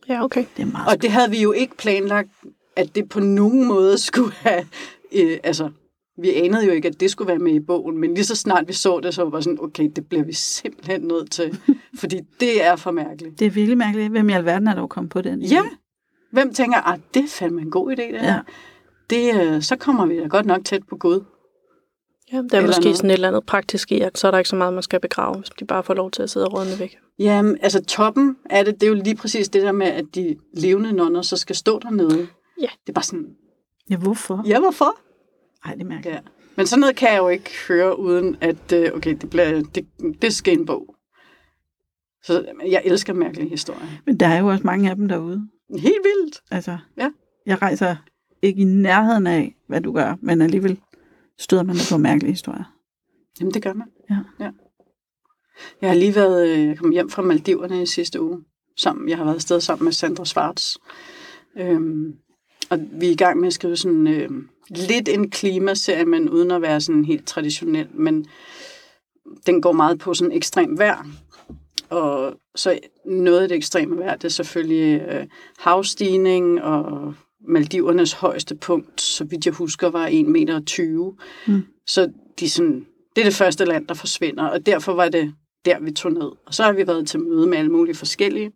[0.09, 0.45] Ja, okay.
[0.57, 2.29] Det er meget Og det havde vi jo ikke planlagt,
[2.75, 4.67] at det på nogen måde skulle have...
[5.11, 5.71] Øh, altså,
[6.17, 8.67] vi anede jo ikke, at det skulle være med i bogen, men lige så snart
[8.67, 11.59] vi så det, så var sådan, okay, det bliver vi simpelthen nødt til,
[11.99, 13.39] fordi det er for mærkeligt.
[13.39, 14.11] Det er virkelig mærkeligt.
[14.11, 15.41] Hvem i alverden er der jo kommet på den?
[15.41, 15.63] Ja,
[16.31, 18.33] hvem tænker, at det er fandme en god idé, det her.
[18.33, 18.39] Ja.
[19.09, 21.23] Det, øh, så kommer vi da godt nok tæt på Gud.
[22.31, 22.97] Ja, der er Eller måske noget.
[22.97, 24.99] sådan et eller andet praktisk i, at så er der ikke så meget, man skal
[24.99, 26.97] begrave, hvis de bare får lov til at sidde og rådne væk.
[27.19, 30.35] Jamen, altså toppen af det, det er jo lige præcis det der med, at de
[30.53, 32.27] levende nonner så skal stå dernede.
[32.61, 32.67] Ja.
[32.83, 33.27] Det er bare sådan,
[33.89, 34.43] Ja, hvorfor?
[34.47, 34.97] ja, hvorfor?
[35.65, 36.15] Ej, det er mærkeligt.
[36.15, 36.21] Ja.
[36.57, 39.85] Men sådan noget kan jeg jo ikke høre, uden at, øh, okay, det, bliver, det,
[40.21, 40.95] det skal en bog.
[42.23, 43.87] Så jeg elsker mærkelige historier.
[44.05, 45.47] Men der er jo også mange af dem derude.
[45.69, 46.41] Helt vildt.
[46.51, 47.09] Altså, Ja.
[47.45, 47.95] jeg rejser
[48.41, 50.79] ikke i nærheden af, hvad du gør, men alligevel
[51.39, 52.75] støder man på mærkelige historier.
[53.39, 53.87] Jamen, det gør man.
[54.09, 54.17] Ja.
[54.39, 54.51] ja.
[55.81, 58.43] Jeg har lige været, øh, jeg kom hjem fra Maldiverne i sidste uge.
[58.77, 60.75] Sammen, jeg har været afsted sammen med Sandra Schwartz.
[61.57, 62.15] Øhm,
[62.69, 64.29] og vi er i gang med at skrive sådan øh,
[64.69, 67.87] lidt en klimaserie, men uden at være sådan helt traditionel.
[67.93, 68.25] Men
[69.45, 71.07] den går meget på sådan ekstrem vejr.
[71.89, 75.25] Og så noget af det ekstreme vejr, det er selvfølgelig øh,
[75.57, 77.13] havstigning og
[77.47, 81.13] Maldivernes højeste punkt, så vidt jeg husker, var 1,20 meter.
[81.47, 81.63] Mm.
[81.87, 85.33] Så de sådan, det er det første land, der forsvinder, og derfor var det
[85.65, 86.31] der, vi tog ned.
[86.45, 88.51] Og så har vi været til møde med alle mulige forskellige,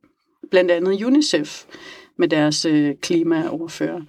[0.52, 1.66] blandt andet UNICEF
[2.18, 4.02] med deres øh, klimaoverfører.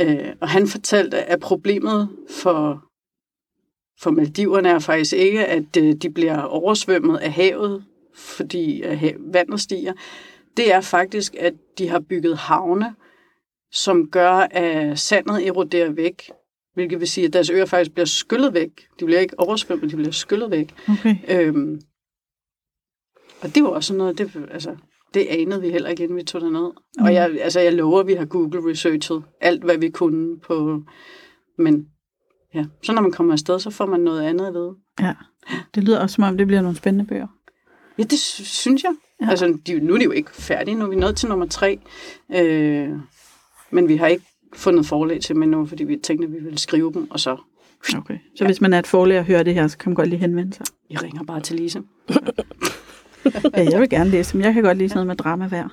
[0.00, 2.84] Øh, og han fortalte, at problemet for,
[4.00, 9.60] for Maldiverne er faktisk ikke, at øh, de bliver oversvømmet af havet, fordi øh, vandet
[9.60, 9.92] stiger.
[10.56, 12.94] Det er faktisk, at de har bygget havne,
[13.72, 16.30] som gør, at sandet eroderer væk.
[16.74, 18.88] Hvilket vil sige, at deres øer faktisk bliver skyllet væk.
[19.00, 20.74] De bliver ikke oversvømmet, de bliver skyllet væk.
[20.88, 21.16] Okay.
[21.28, 21.80] Øhm,
[23.40, 24.76] og det var også noget, det, altså,
[25.16, 26.70] det anede vi heller ikke, inden vi tog derned.
[26.98, 27.04] Mm.
[27.04, 30.82] Og jeg, altså, jeg lover, at vi har Google-researchet alt, hvad vi kunne på...
[31.58, 31.86] Men
[32.54, 34.74] ja, så når man kommer afsted, så får man noget andet at vide.
[35.00, 35.14] Ja,
[35.74, 37.26] det lyder også som om, det bliver nogle spændende bøger.
[37.98, 38.94] Ja, det sy- synes jeg.
[39.22, 39.30] Ja.
[39.30, 41.78] Altså, de, nu er de jo ikke færdige, nu er vi nået til nummer tre.
[42.34, 42.90] Øh,
[43.70, 44.24] men vi har ikke
[44.54, 47.36] fundet forlag til dem endnu, fordi vi tænkte, at vi ville skrive dem, og så
[47.96, 48.18] Okay.
[48.36, 48.46] Så ja.
[48.46, 50.54] hvis man er et forlæg og hører det her, så kan man godt lige henvende
[50.54, 50.66] sig.
[50.90, 51.82] I ringer bare til Lise.
[53.56, 54.40] Ja, jeg vil gerne læse dem.
[54.40, 55.68] Jeg kan godt lide sådan noget med drama hver.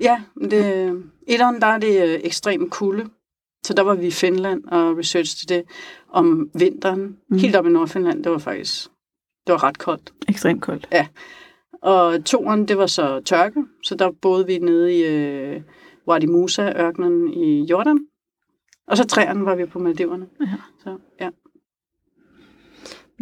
[0.00, 0.92] Ja, det,
[1.26, 3.04] etteren, der er det øh, ekstrem kulde.
[3.66, 5.62] Så der var vi i Finland og research til det
[6.12, 7.16] om vinteren.
[7.30, 7.38] Mm.
[7.38, 8.88] Helt op i Nordfinland, det var faktisk
[9.46, 10.12] det var ret koldt.
[10.28, 10.88] Ekstremt koldt.
[11.82, 15.60] Og toeren, det var så tørke, så der boede vi nede i øh,
[16.08, 18.06] Wadi Musa-ørkenen i Jordan.
[18.86, 20.26] Og så træerne var vi på Maldiverne.
[20.40, 20.46] Ja.
[20.84, 21.30] Så, ja.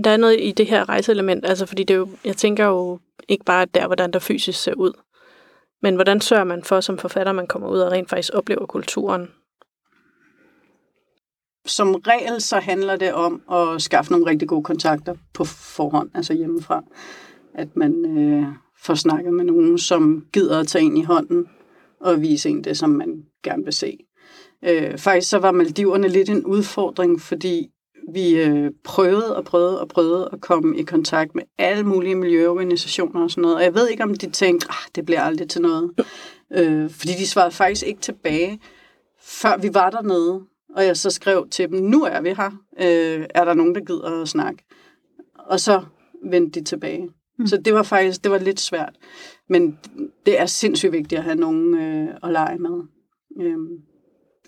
[0.04, 2.98] Der er noget i det her rejseelement, altså fordi det er jo, jeg tænker jo
[3.28, 4.92] ikke bare der, hvordan der fysisk ser ud,
[5.82, 9.28] men hvordan sørger man for som forfatter, man kommer ud og rent faktisk oplever kulturen?
[11.66, 16.34] Som regel så handler det om at skaffe nogle rigtig gode kontakter på forhånd, altså
[16.34, 16.82] hjemmefra.
[17.54, 18.46] At man øh,
[18.82, 21.48] får snakket med nogen, som gider at tage en i hånden
[22.00, 23.98] og vise en det, som man gerne vil se.
[24.64, 27.70] Øh, faktisk så var Maldiverne lidt en udfordring, fordi
[28.12, 33.22] vi øh, prøvede og prøvede og prøvede at komme i kontakt med alle mulige miljøorganisationer
[33.22, 33.56] og sådan noget.
[33.56, 35.90] Og jeg ved ikke, om de tænkte, ah, det bliver aldrig til noget.
[36.52, 38.60] Øh, fordi de svarede faktisk ikke tilbage,
[39.20, 40.40] før vi var dernede.
[40.76, 42.50] Og jeg så skrev til dem, nu er vi her.
[42.80, 44.64] Øh, er der nogen, der gider at snakke?
[45.38, 45.82] Og så
[46.24, 47.08] vendte de tilbage.
[47.38, 47.46] Mm.
[47.46, 48.94] Så det var faktisk det var lidt svært.
[49.48, 49.78] Men
[50.26, 52.82] det er sindssygt vigtigt at have nogen øh, at lege med.
[53.40, 53.78] Øhm,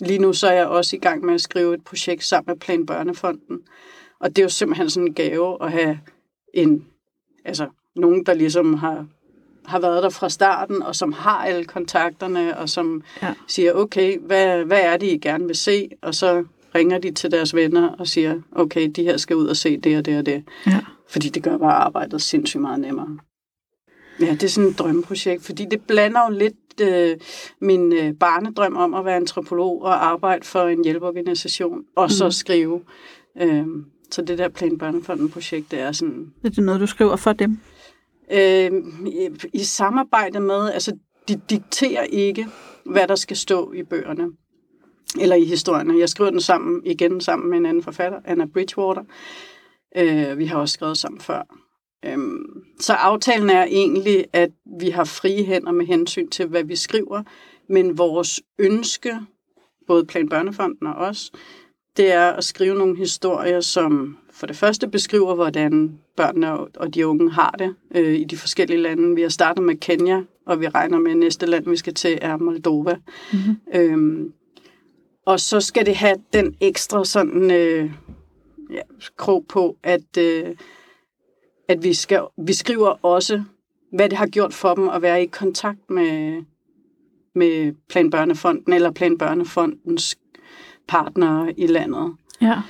[0.00, 2.56] lige nu så er jeg også i gang med at skrive et projekt sammen med
[2.60, 3.58] Plan Børnefonden.
[4.20, 6.00] Og det er jo simpelthen sådan en gave at have
[6.54, 6.84] en,
[7.44, 9.06] altså, nogen, der ligesom har,
[9.64, 13.34] har været der fra starten, og som har alle kontakterne, og som Ja.
[13.46, 15.88] siger, okay, hvad, hvad er det, I gerne vil se?
[16.02, 19.56] Og så ringer de til deres venner og siger, okay, de her skal ud og
[19.56, 20.44] se det og det og det.
[20.66, 20.80] Ja.
[21.08, 23.18] Fordi det gør bare arbejdet sindssygt meget nemmere.
[24.20, 27.16] Ja, det er sådan et drømmeprojekt, fordi det blander jo lidt øh,
[27.60, 32.32] min øh, barnedrøm om at være antropolog og arbejde for en hjælpeorganisation, og så Mhm.
[32.32, 32.80] skrive.
[33.40, 33.66] Øh,
[34.10, 36.32] så det der Plan Børnefonden-projekt, det er sådan...
[36.42, 37.58] Det er noget, du skriver for dem.
[38.32, 38.70] Øh,
[39.06, 40.96] i, I samarbejde med, altså
[41.28, 42.46] de dikterer ikke,
[42.84, 44.26] hvad der skal stå i bøgerne,
[45.20, 45.98] eller i historierne.
[45.98, 49.02] Jeg skriver den sammen, igen sammen med en anden forfatter, Anna Bridgewater.
[49.96, 51.42] Øh, vi har også skrevet sammen før.
[52.06, 56.76] Øhm, så aftalen er egentlig, at vi har frie hænder med hensyn til, hvad vi
[56.76, 57.22] skriver,
[57.68, 59.18] men vores ønske,
[59.86, 61.32] både Plan Børnefonden og os,
[61.96, 67.06] det er at skrive nogle historier, som for det første beskriver, hvordan børnene og- de
[67.06, 69.14] unge har det øh, i de forskellige lande.
[69.14, 72.18] Vi har startet med Kenya, og vi regner med, at næste land, vi skal til,
[72.22, 72.96] er Moldova.
[73.32, 73.80] Mm-hmm.
[73.80, 74.32] Øhm,
[75.26, 77.90] og så skal det have den ekstra sådan øh,
[78.70, 78.80] ja,
[79.16, 80.44] krog på, at, øh,
[81.68, 83.42] at vi, skal, vi skriver også,
[83.92, 86.42] hvad det har gjort for dem at være i kontakt med,
[87.34, 90.18] med Plan Børnefonden eller Plan Børnefondens
[90.88, 92.16] partnere i landet.
[92.40, 92.62] Ja.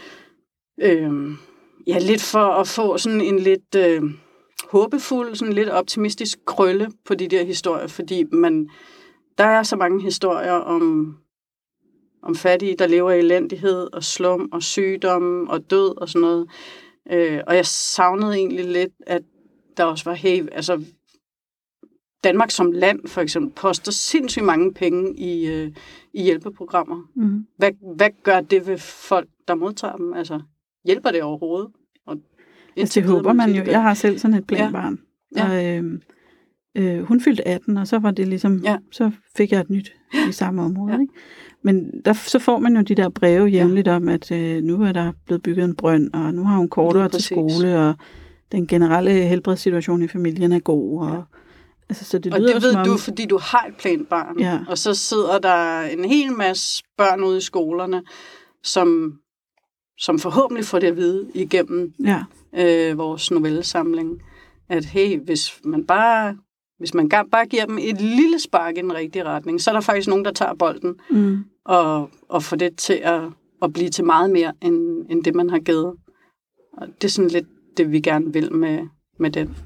[0.82, 1.36] Øhm,
[1.86, 4.02] ja, lidt for at få sådan en lidt øh,
[4.70, 8.70] håbefuld, sådan lidt optimistisk krølle på de der historier, fordi man,
[9.38, 11.16] der er så mange historier om,
[12.22, 16.48] om fattige, der lever i elendighed og slum og sygdom og død og sådan noget.
[17.10, 19.22] Øh, og jeg savnede egentlig lidt, at
[19.76, 20.84] der også var, hey, altså
[22.24, 25.72] Danmark som land for eksempel poster sindssygt mange penge i, øh,
[26.12, 27.10] i hjælpeprogrammer.
[27.14, 27.46] Mm-hmm.
[27.56, 30.12] Hvad, hvad gør det ved folk, der modtager dem?
[30.12, 30.40] Altså,
[30.84, 31.70] hjælper det overhovedet?
[32.06, 32.16] Og
[32.76, 33.64] Altså, det håber man jo.
[33.64, 35.00] Jeg har selv sådan et planbarn.
[35.36, 35.52] Ja.
[35.52, 35.78] Ja.
[35.78, 36.00] Og, øh,
[36.76, 38.76] øh, hun fyldte 18, og så var det ligesom, Ja.
[38.92, 39.92] så fik jeg et nyt
[40.28, 40.92] i samme område.
[40.94, 41.00] Ja.
[41.00, 41.12] Ikke?
[41.62, 44.92] Men der, så får man jo de der breve jævnligt om, at øh, nu er
[44.92, 47.94] der blevet bygget en brønd, og nu har hun kortere til skole, og
[48.52, 51.00] den generelle helbredssituation i familien er god.
[51.02, 51.20] Og, Ja.
[51.88, 54.40] altså, så det Og lyder det som ved om, du, fordi du har et planbarn.
[54.40, 54.58] Ja.
[54.68, 58.02] Og så sidder der en hel masse børn ude i skolerne,
[58.62, 59.12] som,
[59.98, 62.22] som forhåbentlig får det at vide igennem Ja,
[62.58, 64.22] øh, vores novellesamling,
[64.68, 66.36] at hey, hvis man bare
[66.78, 69.80] hvis man bare giver dem et lille spark i den rigtige retning, så er der
[69.80, 73.20] faktisk nogen, der tager bolden mm, og, og får det til at,
[73.62, 75.94] at blive til meget mere, end, end det, man har givet.
[76.76, 78.78] Og det er sådan lidt det, vi gerne vil med,
[79.18, 79.56] med den.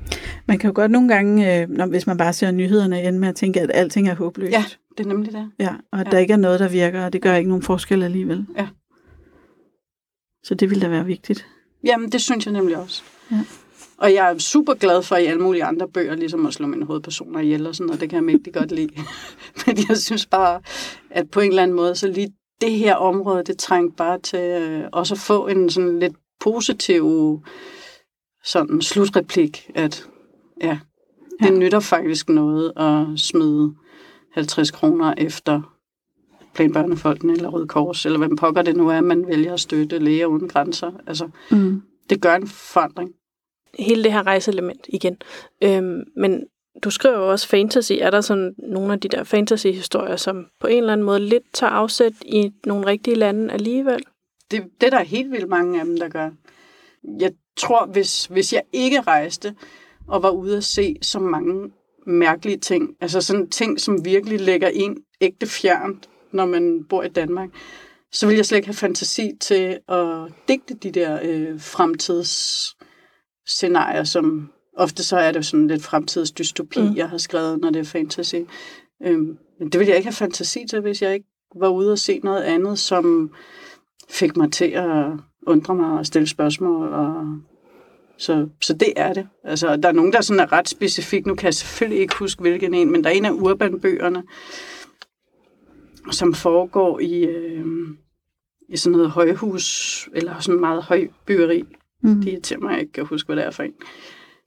[0.46, 3.28] man kan jo godt nogle gange, øh, når, hvis man bare ser nyhederne, ende med
[3.28, 4.52] at tænke, at alting er håbløst.
[4.52, 4.64] Ja,
[4.98, 5.50] det er nemlig det.
[5.58, 6.10] Ja, og at Ja.
[6.10, 8.46] der ikke er noget, der virker, og det gør ikke nogen forskel alligevel.
[8.56, 8.68] Ja.
[10.44, 11.46] Så det ville da være vigtigt.
[11.84, 13.02] Jamen, det synes jeg nemlig også.
[13.32, 13.36] Ja.
[13.98, 16.84] Og jeg er super glad for i alle mulige andre bøger, ligesom at slå mine
[16.84, 18.90] hovedpersoner ihjel og sådan, og det kan jeg mægtig godt lide.
[19.66, 20.60] Men jeg synes bare,
[21.10, 24.38] at på en eller anden måde, så lige det her område, det trængte bare til
[24.40, 27.40] øh, også at få en sådan lidt positiv
[28.44, 30.06] sådan slutreplik, at
[30.62, 30.78] ja,
[31.40, 31.50] det Ja.
[31.50, 33.74] nytter faktisk noget at smide
[34.34, 35.76] 50 kroner efter
[36.54, 40.26] Planbørnefolden eller Røde Kors, eller hvem pokker det nu er, man vælger at støtte læger
[40.26, 40.90] uden grænser.
[41.06, 41.82] Altså, Mm.
[42.10, 43.10] det gør en forandring
[43.78, 45.16] hele det her rejseelement igen.
[45.62, 46.44] Øhm, men
[46.84, 47.92] du skriver jo også fantasy.
[48.00, 51.44] Er der sådan nogle af de der fantasy-historier, som på en eller anden måde lidt
[51.52, 54.02] tager afsæt i nogle rigtige lande alligevel?
[54.50, 56.30] Det, det er der helt vildt mange af dem, der gør.
[57.20, 59.54] Jeg tror, hvis, hvis jeg ikke rejste
[60.08, 61.72] og var ude at se så mange
[62.06, 67.08] mærkelige ting, altså sådan ting, som virkelig lægger en ægte fjernt, når man bor i
[67.08, 67.48] Danmark,
[68.12, 71.60] så vil jeg slet ikke have fantasi til at digte de der øh,
[73.40, 76.86] fremtidsscenarier, som ofte så er det sådan lidt fremtidsdystopi, Mm.
[76.86, 76.96] mm.
[76.96, 78.34] jeg har skrevet, når det er fantasy.
[79.02, 81.26] Øhm, men det vil jeg ikke have fantasi til, hvis jeg ikke
[81.56, 83.30] var ude og se noget andet, som
[84.10, 85.06] fik mig til at
[85.46, 86.88] undre mig og stille spørgsmål.
[86.88, 87.24] Og
[88.18, 89.28] så, så det er det.
[89.44, 91.26] Altså, der er nogen, der sådan er ret specifik.
[91.26, 94.22] Nu kan jeg selvfølgelig ikke huske, hvilken en, men der er en af urbanbøgerne,
[96.10, 97.66] som foregår i, øh,
[98.68, 101.64] i sådan noget højhus, eller sådan meget høj byggeri.
[102.02, 102.20] Mm.
[102.22, 103.72] Det irriterer mig, jeg ikke kan huske, hvad det er for en.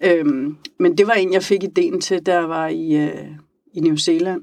[0.03, 3.27] Øhm, men det var en, jeg fik ideen til, der var i, øh,
[3.73, 4.41] i New Zealand,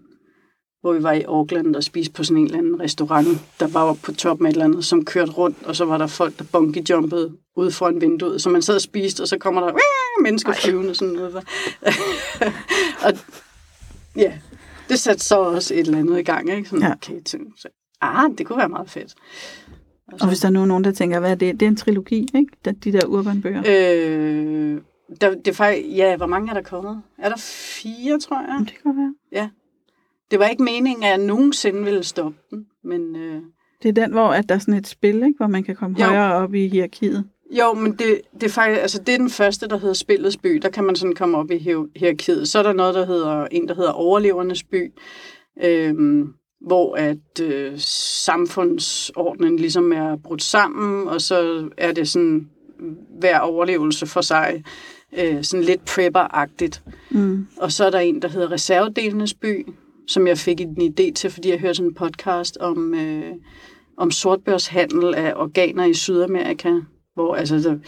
[0.81, 3.29] hvor vi var i Auckland og spiste på sådan en eller anden restaurant,
[3.61, 5.99] der var oppe på toppen af et eller andet, som kørte rundt, og så var
[5.99, 8.42] der folk, der bungee-jumpede ud foran vinduet.
[8.42, 9.73] Så man sad og spiste, og så kommer der
[10.23, 11.33] mennesker flyvende sådan ud.
[13.05, 13.12] og
[14.16, 14.38] ja,
[14.88, 16.68] det satte så også et eller andet i gang, ikke?
[16.68, 16.92] Sådan, Ja.
[16.92, 17.20] okay,
[17.57, 17.68] så,
[18.01, 19.14] ah, det kunne være meget fedt.
[20.20, 21.61] Og hvis der er nu nogen, der tænker, hvad er det?
[21.61, 22.53] Det er en trilogi, ikke?
[22.64, 23.62] De, de der urbanbøger.
[23.66, 24.79] Øh.
[25.20, 27.03] Der, det er faktisk, ja, hvor mange er der kommet?
[27.18, 28.59] Er der fire, tror jeg?
[28.61, 28.96] Det kan
[29.33, 29.51] være.
[30.31, 33.42] Det var ikke meningen, at jeg nogensinde ville stoppe den, men øh,
[33.83, 35.35] Det er den, hvor at der er sådan et spil, ikke?
[35.37, 36.05] hvor man kan komme Jo.
[36.07, 37.25] højere op i hierarkiet.
[37.59, 40.49] jo, men det, det, er faktisk, altså det er den første, der hedder Spillets By.
[40.62, 42.49] Der kan man sådan komme op i hier- hierarkiet.
[42.49, 44.92] Så er der noget, der hedder, en, der hedder Overlevernes By,
[45.64, 45.94] øh,
[46.61, 47.73] hvor at øh,
[48.25, 52.49] samfundsordnen ligesom er brudt sammen, og så er det sådan
[53.20, 54.64] hver overlevelse for sig,
[55.18, 56.83] øh, sådan lidt prepper-agtigt.
[57.11, 57.46] Mm.
[57.57, 59.66] Og så er der en, der hedder Reservedelenes by,
[60.09, 63.33] som jeg fik en idé til, fordi jeg hørte sådan en podcast om, øh,
[63.96, 66.73] om sortbørshandel af organer i Sydamerika,
[67.14, 67.79] hvor altså, der er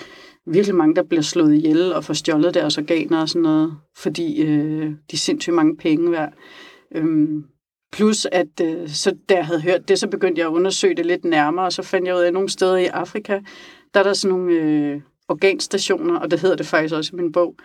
[0.46, 4.42] virkelig mange, der bliver slået ihjel og får stjålet deres organer og sådan noget, fordi
[4.42, 6.32] øh, de er sindssygt mange penge værd.
[6.94, 7.44] Øhm,
[7.92, 11.07] plus at, øh, så da jeg havde hørt det, så begyndte jeg at undersøge det
[11.07, 13.40] lidt nærmere, og så fandt jeg ud af, at nogle steder i Afrika,
[13.94, 17.33] der er der sådan nogle øh, organstationer, og det hedder det faktisk også i min
[17.33, 17.57] bog,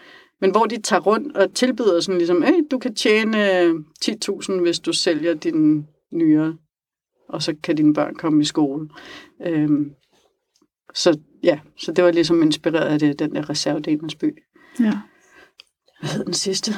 [0.42, 4.62] men hvor de tager rundt og tilbyder sådan ligesom, hey, du kan tjene øh, 10.000,
[4.62, 6.58] hvis du sælger din nyere,
[7.30, 8.90] og så kan dine børn komme i skole.
[9.46, 9.92] Øhm,
[10.94, 14.38] så ja, så det var ligesom inspireret af det, den der reservedelens by.
[14.80, 14.94] Ja.
[16.00, 16.72] Hvad hed den sidste?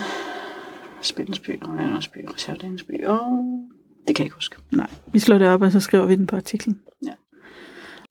[1.02, 3.06] Spændens by, og Anders by, reservedelens by.
[3.06, 3.20] Og
[4.08, 4.56] det kan jeg ikke huske.
[4.72, 6.82] Nej, vi slår det op, og så skriver vi den på artiklen.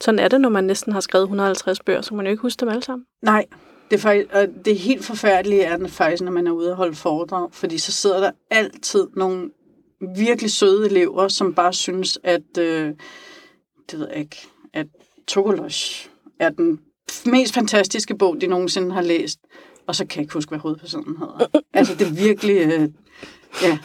[0.00, 2.60] Sådan er det, når man næsten har skrevet 150 bøger, så man jo ikke huske
[2.60, 3.06] dem alle sammen.
[3.22, 3.46] Nej,
[3.90, 6.70] det er, faktisk, og det er helt forfærdelige er det faktisk, når man er ude
[6.70, 9.50] og holde foredrag, fordi så sidder der altid nogle
[10.16, 12.94] virkelig søde elever, som bare synes, at, øh,
[13.90, 14.86] det ved jeg ikke, at
[15.26, 16.08] Tokolosh
[16.40, 16.80] er den
[17.26, 19.38] mest fantastiske bog, de nogensinde har læst.
[19.88, 21.46] Og så kan jeg ikke huske, hvad hovedpersonen hedder.
[21.74, 22.56] altså, det er virkelig...
[22.56, 22.88] Øh,
[23.62, 23.78] ja,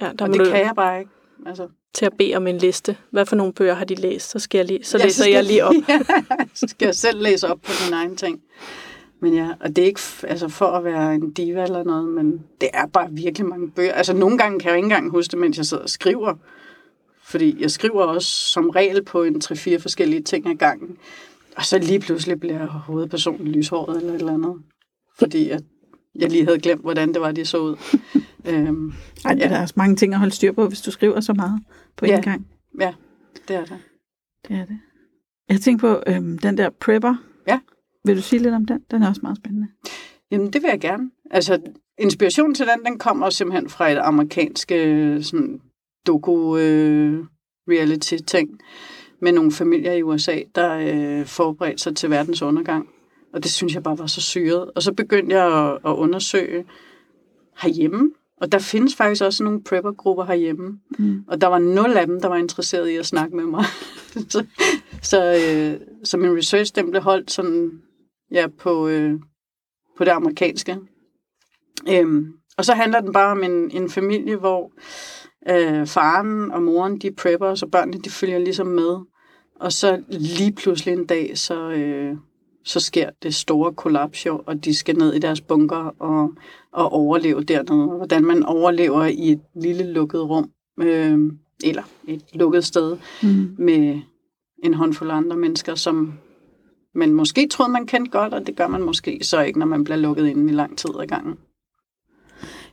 [0.00, 1.10] Ja, der og det du kan jeg bare ikke.
[1.46, 2.96] Altså, til at bede om en liste.
[3.10, 4.30] Hvad for nogle bøger har de læst?
[4.30, 5.74] Så, skal jeg lige, så Ja, læser skal- jeg lige op.
[5.88, 5.98] ja,
[6.54, 8.40] så skal jeg selv læse op på mine egne ting.
[9.20, 12.42] Men ja, og det er ikke altså for at være en diva eller noget, men
[12.60, 13.92] det er bare virkelig mange bøger.
[13.92, 16.34] Altså nogle gange kan jeg ikke engang huske det, mens jeg sidder og skriver.
[17.24, 20.96] Fordi jeg skriver også som regel på en 3-4 forskellige ting ad gangen.
[21.56, 24.54] Og så lige pludselig bliver hovedpersonen lyshåret eller et eller andet.
[25.18, 25.62] Fordi at
[26.14, 27.76] jeg lige havde glemt, hvordan det var, de så ud.
[28.50, 28.92] øhm,
[29.24, 29.48] Ej, ja.
[29.48, 31.60] Der er også mange ting at holde styr på, hvis du skriver så meget
[31.96, 32.20] på én Ja.
[32.20, 32.46] gang.
[32.80, 32.94] ja,
[33.48, 33.78] det er det.
[34.48, 34.78] Det er det.
[35.48, 37.14] Jeg tænker på øhm, den der prepper.
[37.48, 37.60] Ja.
[38.04, 38.80] Vil du sige lidt om den?
[38.90, 39.68] Den er også meget spændende.
[40.30, 41.10] Jamen, det vil jeg gerne.
[41.30, 41.60] Altså,
[41.98, 45.60] inspirationen til den, den kommer simpelthen fra et amerikansk øh, sådan,
[46.06, 48.60] doku-reality-ting
[49.20, 52.88] med nogle familier i USA, der øh, forberedte sig til verdens undergang.
[53.32, 54.70] Og det synes jeg bare var så syret.
[54.74, 56.64] Og så begyndte jeg at, at undersøge
[57.58, 58.10] herhjemme.
[58.40, 60.80] Og der findes faktisk også nogle prepper-grupper herhjemme.
[60.98, 61.24] Mm.
[61.28, 63.64] Og der var nul af dem, der var interesseret i at snakke med mig.
[64.32, 64.46] så,
[65.02, 67.82] så, øh, så min research, den blev holdt sådan,
[68.30, 69.14] ja, på, øh,
[69.96, 70.78] på det amerikanske.
[71.88, 74.72] Øhm, og så handler den bare om en, en familie, hvor
[75.50, 78.96] øh, faren og moren, de prepper, så børnene, de følger ligesom med.
[79.60, 82.16] Og så lige pludselig en dag, så, øh,
[82.64, 86.32] så sker det store kollaps jo, og de skal ned i deres bunker og,
[86.72, 87.86] og overleve dernede.
[87.86, 91.18] Hvordan man overlever i et lille lukket rum, øh,
[91.64, 93.54] eller et lukket sted, Mm.
[93.58, 94.00] med
[94.64, 96.12] en håndfuld andre mennesker, som
[96.94, 99.84] man måske troede, man kendte godt, og det gør man måske så ikke, når man
[99.84, 101.34] bliver lukket inde i lang tid ad gangen.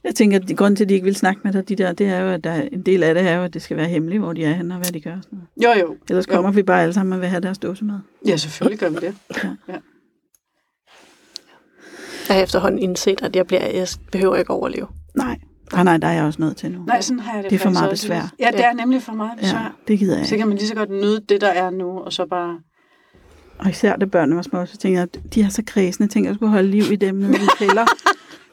[0.04, 2.08] Jeg tænker, at grunden til, at de ikke vil snakke med dig, de der, det
[2.08, 3.88] er jo, at der, er- en del af det er jo, at det skal være
[3.88, 5.16] hemmeligt, hvor de er henne og hvad de gør.
[5.18, 5.78] og Sådan noget.
[5.78, 5.96] Jo, jo.
[6.10, 7.96] Ellers kommer vi bare alle sammen og vil have deres dåse med.
[8.28, 9.16] Ja, selvfølgelig gør vi det.
[12.30, 14.88] Jeg har efterhånden indset, at jeg, bliver, jeg behøver ikke overleve.
[15.16, 15.39] Nej.
[15.74, 16.84] Nej, nej, der er jeg også nødt til nu.
[16.88, 18.34] Nej, sådan har jeg det Det er for meget besvær.
[18.39, 19.60] Ja, det er nemlig for meget besvær.
[19.60, 20.42] ja, det gider jeg Så ikke.
[20.42, 22.60] kan man lige så godt nyde det, der er nu, og så bare...
[23.60, 26.10] Og især da børnene var små, så tænker jeg, at de er så kredsende.
[26.16, 27.86] Jeg at jeg skulle holde liv i dem nede i kælder.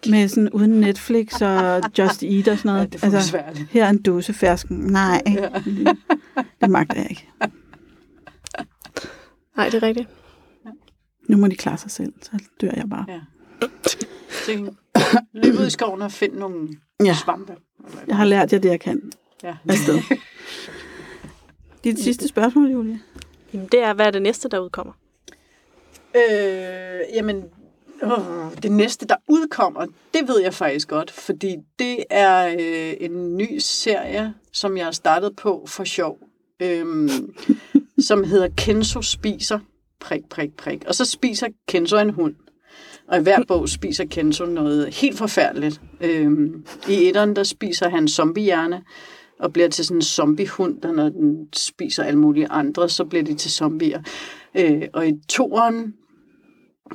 [0.08, 2.80] Med sådan uden Netflix og Just Eat og sådan noget.
[2.80, 3.68] Ja, det er for besværligt.
[3.70, 4.76] her er en dåse fersken.
[4.76, 5.48] Nej, Ja.
[6.60, 7.28] det magter jeg ikke.
[9.56, 10.08] Nej, det er rigtigt.
[11.28, 13.04] Nu må de klare sig selv, så dør jeg bare.
[13.08, 13.20] Ja.
[14.30, 14.72] Så
[15.32, 16.68] løb ud i skoven og find nogle
[17.04, 17.14] Ja.
[17.14, 17.52] svampe.
[17.88, 19.12] Eller- Jeg har lært jer det, jeg kan.
[19.42, 19.54] Ja.
[19.68, 19.98] Afsted.
[21.84, 23.00] Dit sidste spørgsmål, Julie?
[23.54, 24.92] Jamen, det er, hvad er det næste, der udkommer?
[26.16, 27.42] Øh, jamen,
[28.02, 33.36] åh, det næste, der udkommer, det ved jeg faktisk godt, fordi det er øh, en
[33.36, 36.18] ny serie, som jeg har startet på for sjov,
[36.60, 37.34] øhm,
[38.08, 39.58] som hedder Kenzo spiser,
[40.00, 40.84] prik, prik, prik.
[40.86, 42.34] Og så spiser Kenzo en hund.
[43.08, 45.80] Og i hver bog spiser Kenzo noget helt forfærdeligt.
[46.00, 48.82] Øhm, I etteren, der spiser han zombiehjerne,
[49.38, 53.24] og bliver til sådan en zombiehund, der når den spiser alle mulige andre, så bliver
[53.24, 54.02] de til zombier.
[54.54, 55.94] Øh, og i toeren,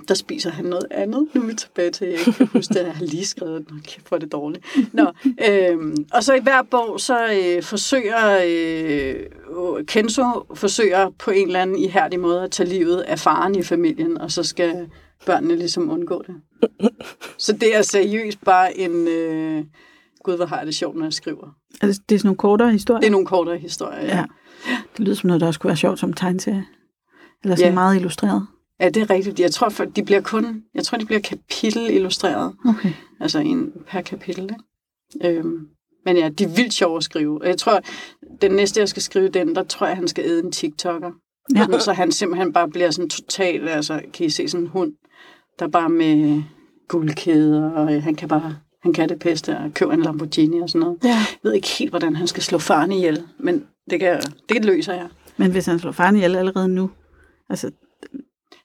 [0.07, 1.27] der spiser han noget andet.
[1.33, 3.81] Nu er vi tilbage til, jeg kan huske det, jeg har lige skrevet den.
[3.87, 4.65] Kæft, hvor det dårligt.
[4.93, 5.11] Nå,
[5.49, 11.61] øhm, og så i hver bog, så øh, forsøger øh, Kenzo forsøger på en eller
[11.61, 14.87] anden ihærdig måde at tage livet af faren i familien, og så skal
[15.25, 16.35] børnene ligesom undgå det.
[17.37, 19.07] Så det er seriøst bare en...
[19.07, 19.63] Øh,
[20.23, 21.47] Gud, hvor har jeg det sjovt, når jeg skriver.
[21.81, 22.99] Er det, det er sådan nogle kortere historier?
[22.99, 24.17] Det er nogle kortere historier, ja.
[24.17, 24.25] Ja.
[24.97, 26.65] Det lyder som noget, der også kunne være sjovt som tegneserie.
[27.43, 27.73] Eller sådan Ja.
[27.73, 28.47] meget illustreret.
[28.79, 29.39] Ja, det er rigtigt.
[29.39, 32.53] Jeg tror, for de bliver kun, jeg tror, de bliver kapitel illustreret.
[32.69, 32.91] Okay.
[33.19, 35.37] Altså en per kapitel, ikke?
[35.37, 35.67] Øhm,
[36.05, 37.41] men ja, de er vildt sjove at skrive.
[37.41, 37.81] Og jeg tror,
[38.41, 41.11] den næste, jeg skal skrive den, der tror jeg, han skal æde en TikToker.
[41.55, 41.79] Ja.
[41.79, 44.93] Så han simpelthen bare bliver sådan total, altså kan I se sådan en hund,
[45.59, 46.43] der bare med
[46.87, 50.69] guldkæder, og øh, han kan bare, han kan det bedste, og køber en Lamborghini og
[50.69, 50.97] sådan noget.
[51.03, 51.09] Ja.
[51.09, 54.93] Jeg ved ikke helt, hvordan han skal slå faren ihjel, men det, kan, det løser
[54.93, 55.07] jeg.
[55.37, 56.89] Men hvis han slår faren ihjel allerede nu,
[57.49, 57.71] altså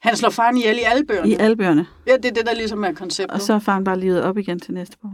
[0.02, 1.28] Han slår faren ihjel i alle bøgerne.
[1.30, 3.34] i alle bøgerne, Ja, det er det, der ligesom er konceptet.
[3.34, 5.10] og så er faren bare livet op igen til næste bog.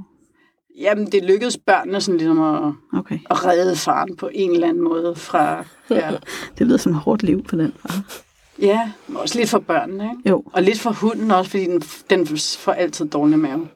[0.79, 3.19] Jamen, det lykkedes børnene sådan ligesom at, Okay.
[3.31, 5.65] at redde faren på en eller anden måde fra...
[5.91, 6.11] Ja,
[6.59, 8.23] Det lyder som et hårdt liv for den far.
[8.61, 10.29] ja også lidt for børnene, ikke?
[10.31, 10.45] Jo.
[10.53, 12.27] Og lidt for hunden også, fordi den, den
[12.59, 13.69] får altid dårlig mave.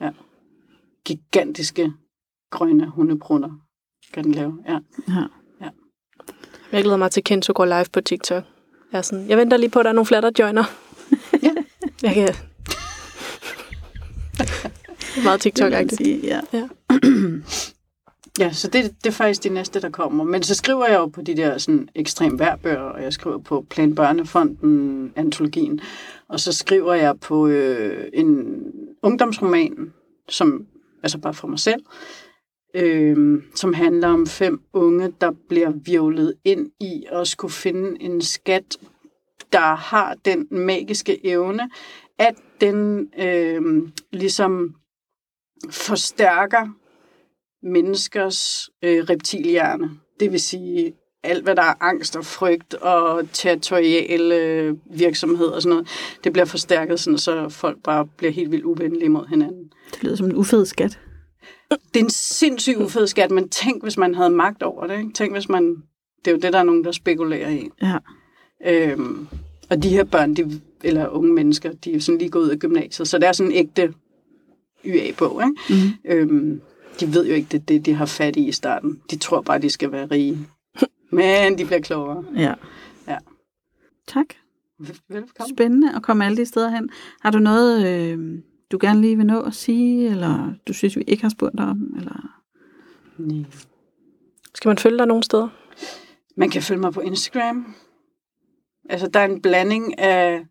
[0.00, 0.10] Ja.
[1.04, 1.92] Gigantiske
[2.50, 3.50] grønne hundebrunder
[4.12, 4.78] kan den lave, ja.
[5.08, 5.68] Ja.
[6.72, 8.44] Jeg glæder mig til Kenzo går live på TikTok.
[8.92, 10.64] Jeg, er sådan, jeg venter lige på, at der er nogle flere, der joiner.
[11.42, 11.54] Ja.
[12.02, 12.28] Jeg kan...
[15.24, 15.96] Meget TikTok-agtigt.
[15.96, 16.40] sige, ja.
[18.38, 20.24] Ja, så det, det er faktisk det næste, der kommer.
[20.24, 23.66] Men så skriver jeg jo på de der sådan, ekstrem værbøger, og jeg skriver på
[23.70, 25.80] Plan Børnefonden, antologien,
[26.28, 28.56] og så skriver jeg på øh, en
[29.02, 29.92] ungdomsroman,
[30.28, 30.66] som
[31.02, 31.82] altså bare for mig selv,
[32.78, 38.20] øh, som handler om fem unge, der bliver virvlet ind i at skulle finde en
[38.20, 38.76] skat,
[39.52, 41.70] der har den magiske evne,
[42.18, 43.62] at den øh,
[44.12, 44.74] ligesom
[45.70, 46.68] forstærker
[47.62, 49.90] menneskers øh, reptilhjerne.
[50.20, 55.62] Det vil sige alt, hvad der er angst og frygt og territoriale øh, virksomhed og
[55.62, 55.88] sådan noget,
[56.24, 59.72] det bliver forstærket, sådan, så folk bare bliver helt vildt uvenlige mod hinanden.
[59.94, 60.98] Det lyder som en ufed skat.
[61.70, 64.98] Det er en sindssygt ufed skat, men tænk, hvis man havde magt over det.
[64.98, 65.12] Ikke?
[65.12, 65.82] Tænk, hvis man...
[66.24, 67.68] Det er jo det, der er nogen, der spekulerer i.
[67.82, 67.98] Ja.
[68.66, 69.28] Øhm,
[69.70, 72.58] og de her børn, de, eller unge mennesker, de er sådan lige gået ud af
[72.58, 73.94] gymnasiet, så det er sådan en ægte
[74.84, 75.42] YA-bog.
[75.42, 75.84] Ikke?
[75.84, 76.10] Mm.
[76.10, 76.60] Øhm,
[77.00, 79.02] de ved jo ikke, det er det, de har fat i i starten.
[79.10, 80.38] De tror bare, de skal være rige.
[81.12, 82.24] Men de bliver klogere.
[82.36, 82.54] Ja.
[83.08, 83.18] Ja.
[84.06, 84.26] Tak.
[85.08, 85.56] Velkommen.
[85.56, 86.90] Spændende at komme alle de steder hen.
[87.20, 88.38] Har du noget, øh,
[88.72, 91.66] du gerne lige vil nå at sige, eller du synes, vi ikke har spurgt dig
[91.66, 91.94] om?
[91.96, 92.42] Eller?
[93.18, 93.44] Nej.
[94.54, 95.48] Skal man følge dig nogle steder?
[96.36, 97.74] Man kan følge mig på Instagram.
[98.90, 100.46] Altså, der er en blanding af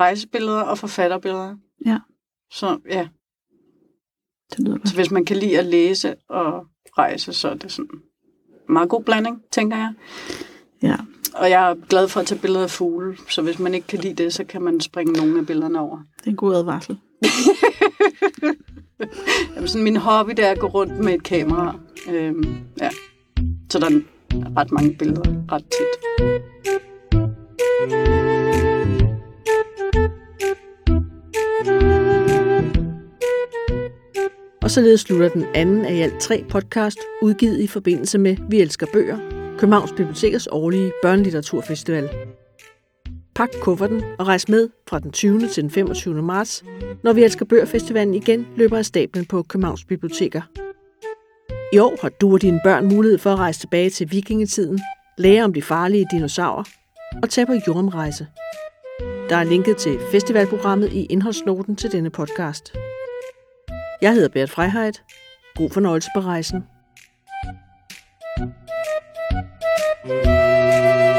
[0.00, 1.56] rejsebilleder og forfatterbilleder.
[1.86, 1.98] Ja.
[2.50, 3.08] Så ja,
[4.50, 4.88] Det lyder godt.
[4.88, 6.66] så hvis man kan lide at læse og
[6.98, 8.00] rejse, så er det sådan en
[8.68, 9.92] meget god blanding, tænker jeg.
[10.82, 10.96] Ja.
[11.34, 13.98] Og jeg er glad for at tage billeder af fugle, så hvis man ikke kan
[13.98, 15.98] lide det, så kan man springe nogle af billederne over.
[16.18, 16.98] Det er en god advarsel.
[19.54, 21.78] Jamen, sådan min hobby, det er at gå rundt med et kamera.
[22.12, 22.90] Øhm, ja.
[23.70, 24.00] Så der er
[24.56, 25.22] ret mange billeder
[25.52, 25.88] ret tit.
[34.62, 38.60] Og således slutter den anden af i alt tre podcast, udgivet i forbindelse med Vi
[38.60, 39.18] Elsker Bøger,
[39.58, 42.08] Københavns Bibliotekers årlige børnelitteraturfestival.
[43.34, 45.48] Pak kufferten og rejs med fra den 20.
[45.48, 46.22] til den 25.
[46.22, 46.64] marts,
[47.02, 50.42] når vi elsker bøgerfestivalen igen løber af stablen på Københavns Biblioteker.
[51.72, 54.80] I år har du og dine børn mulighed for at rejse tilbage til vikingetiden,
[55.18, 56.64] lære om de farlige dinosaurer
[57.22, 58.26] og tage på jordomrejse.
[59.28, 62.72] Der er linket til festivalprogrammet i indholdsnoten til denne podcast.
[64.02, 65.02] Jeg hedder Bert Freiheit.
[65.56, 66.64] God fornøjelse på rejsen.
[70.14, 71.13] thank you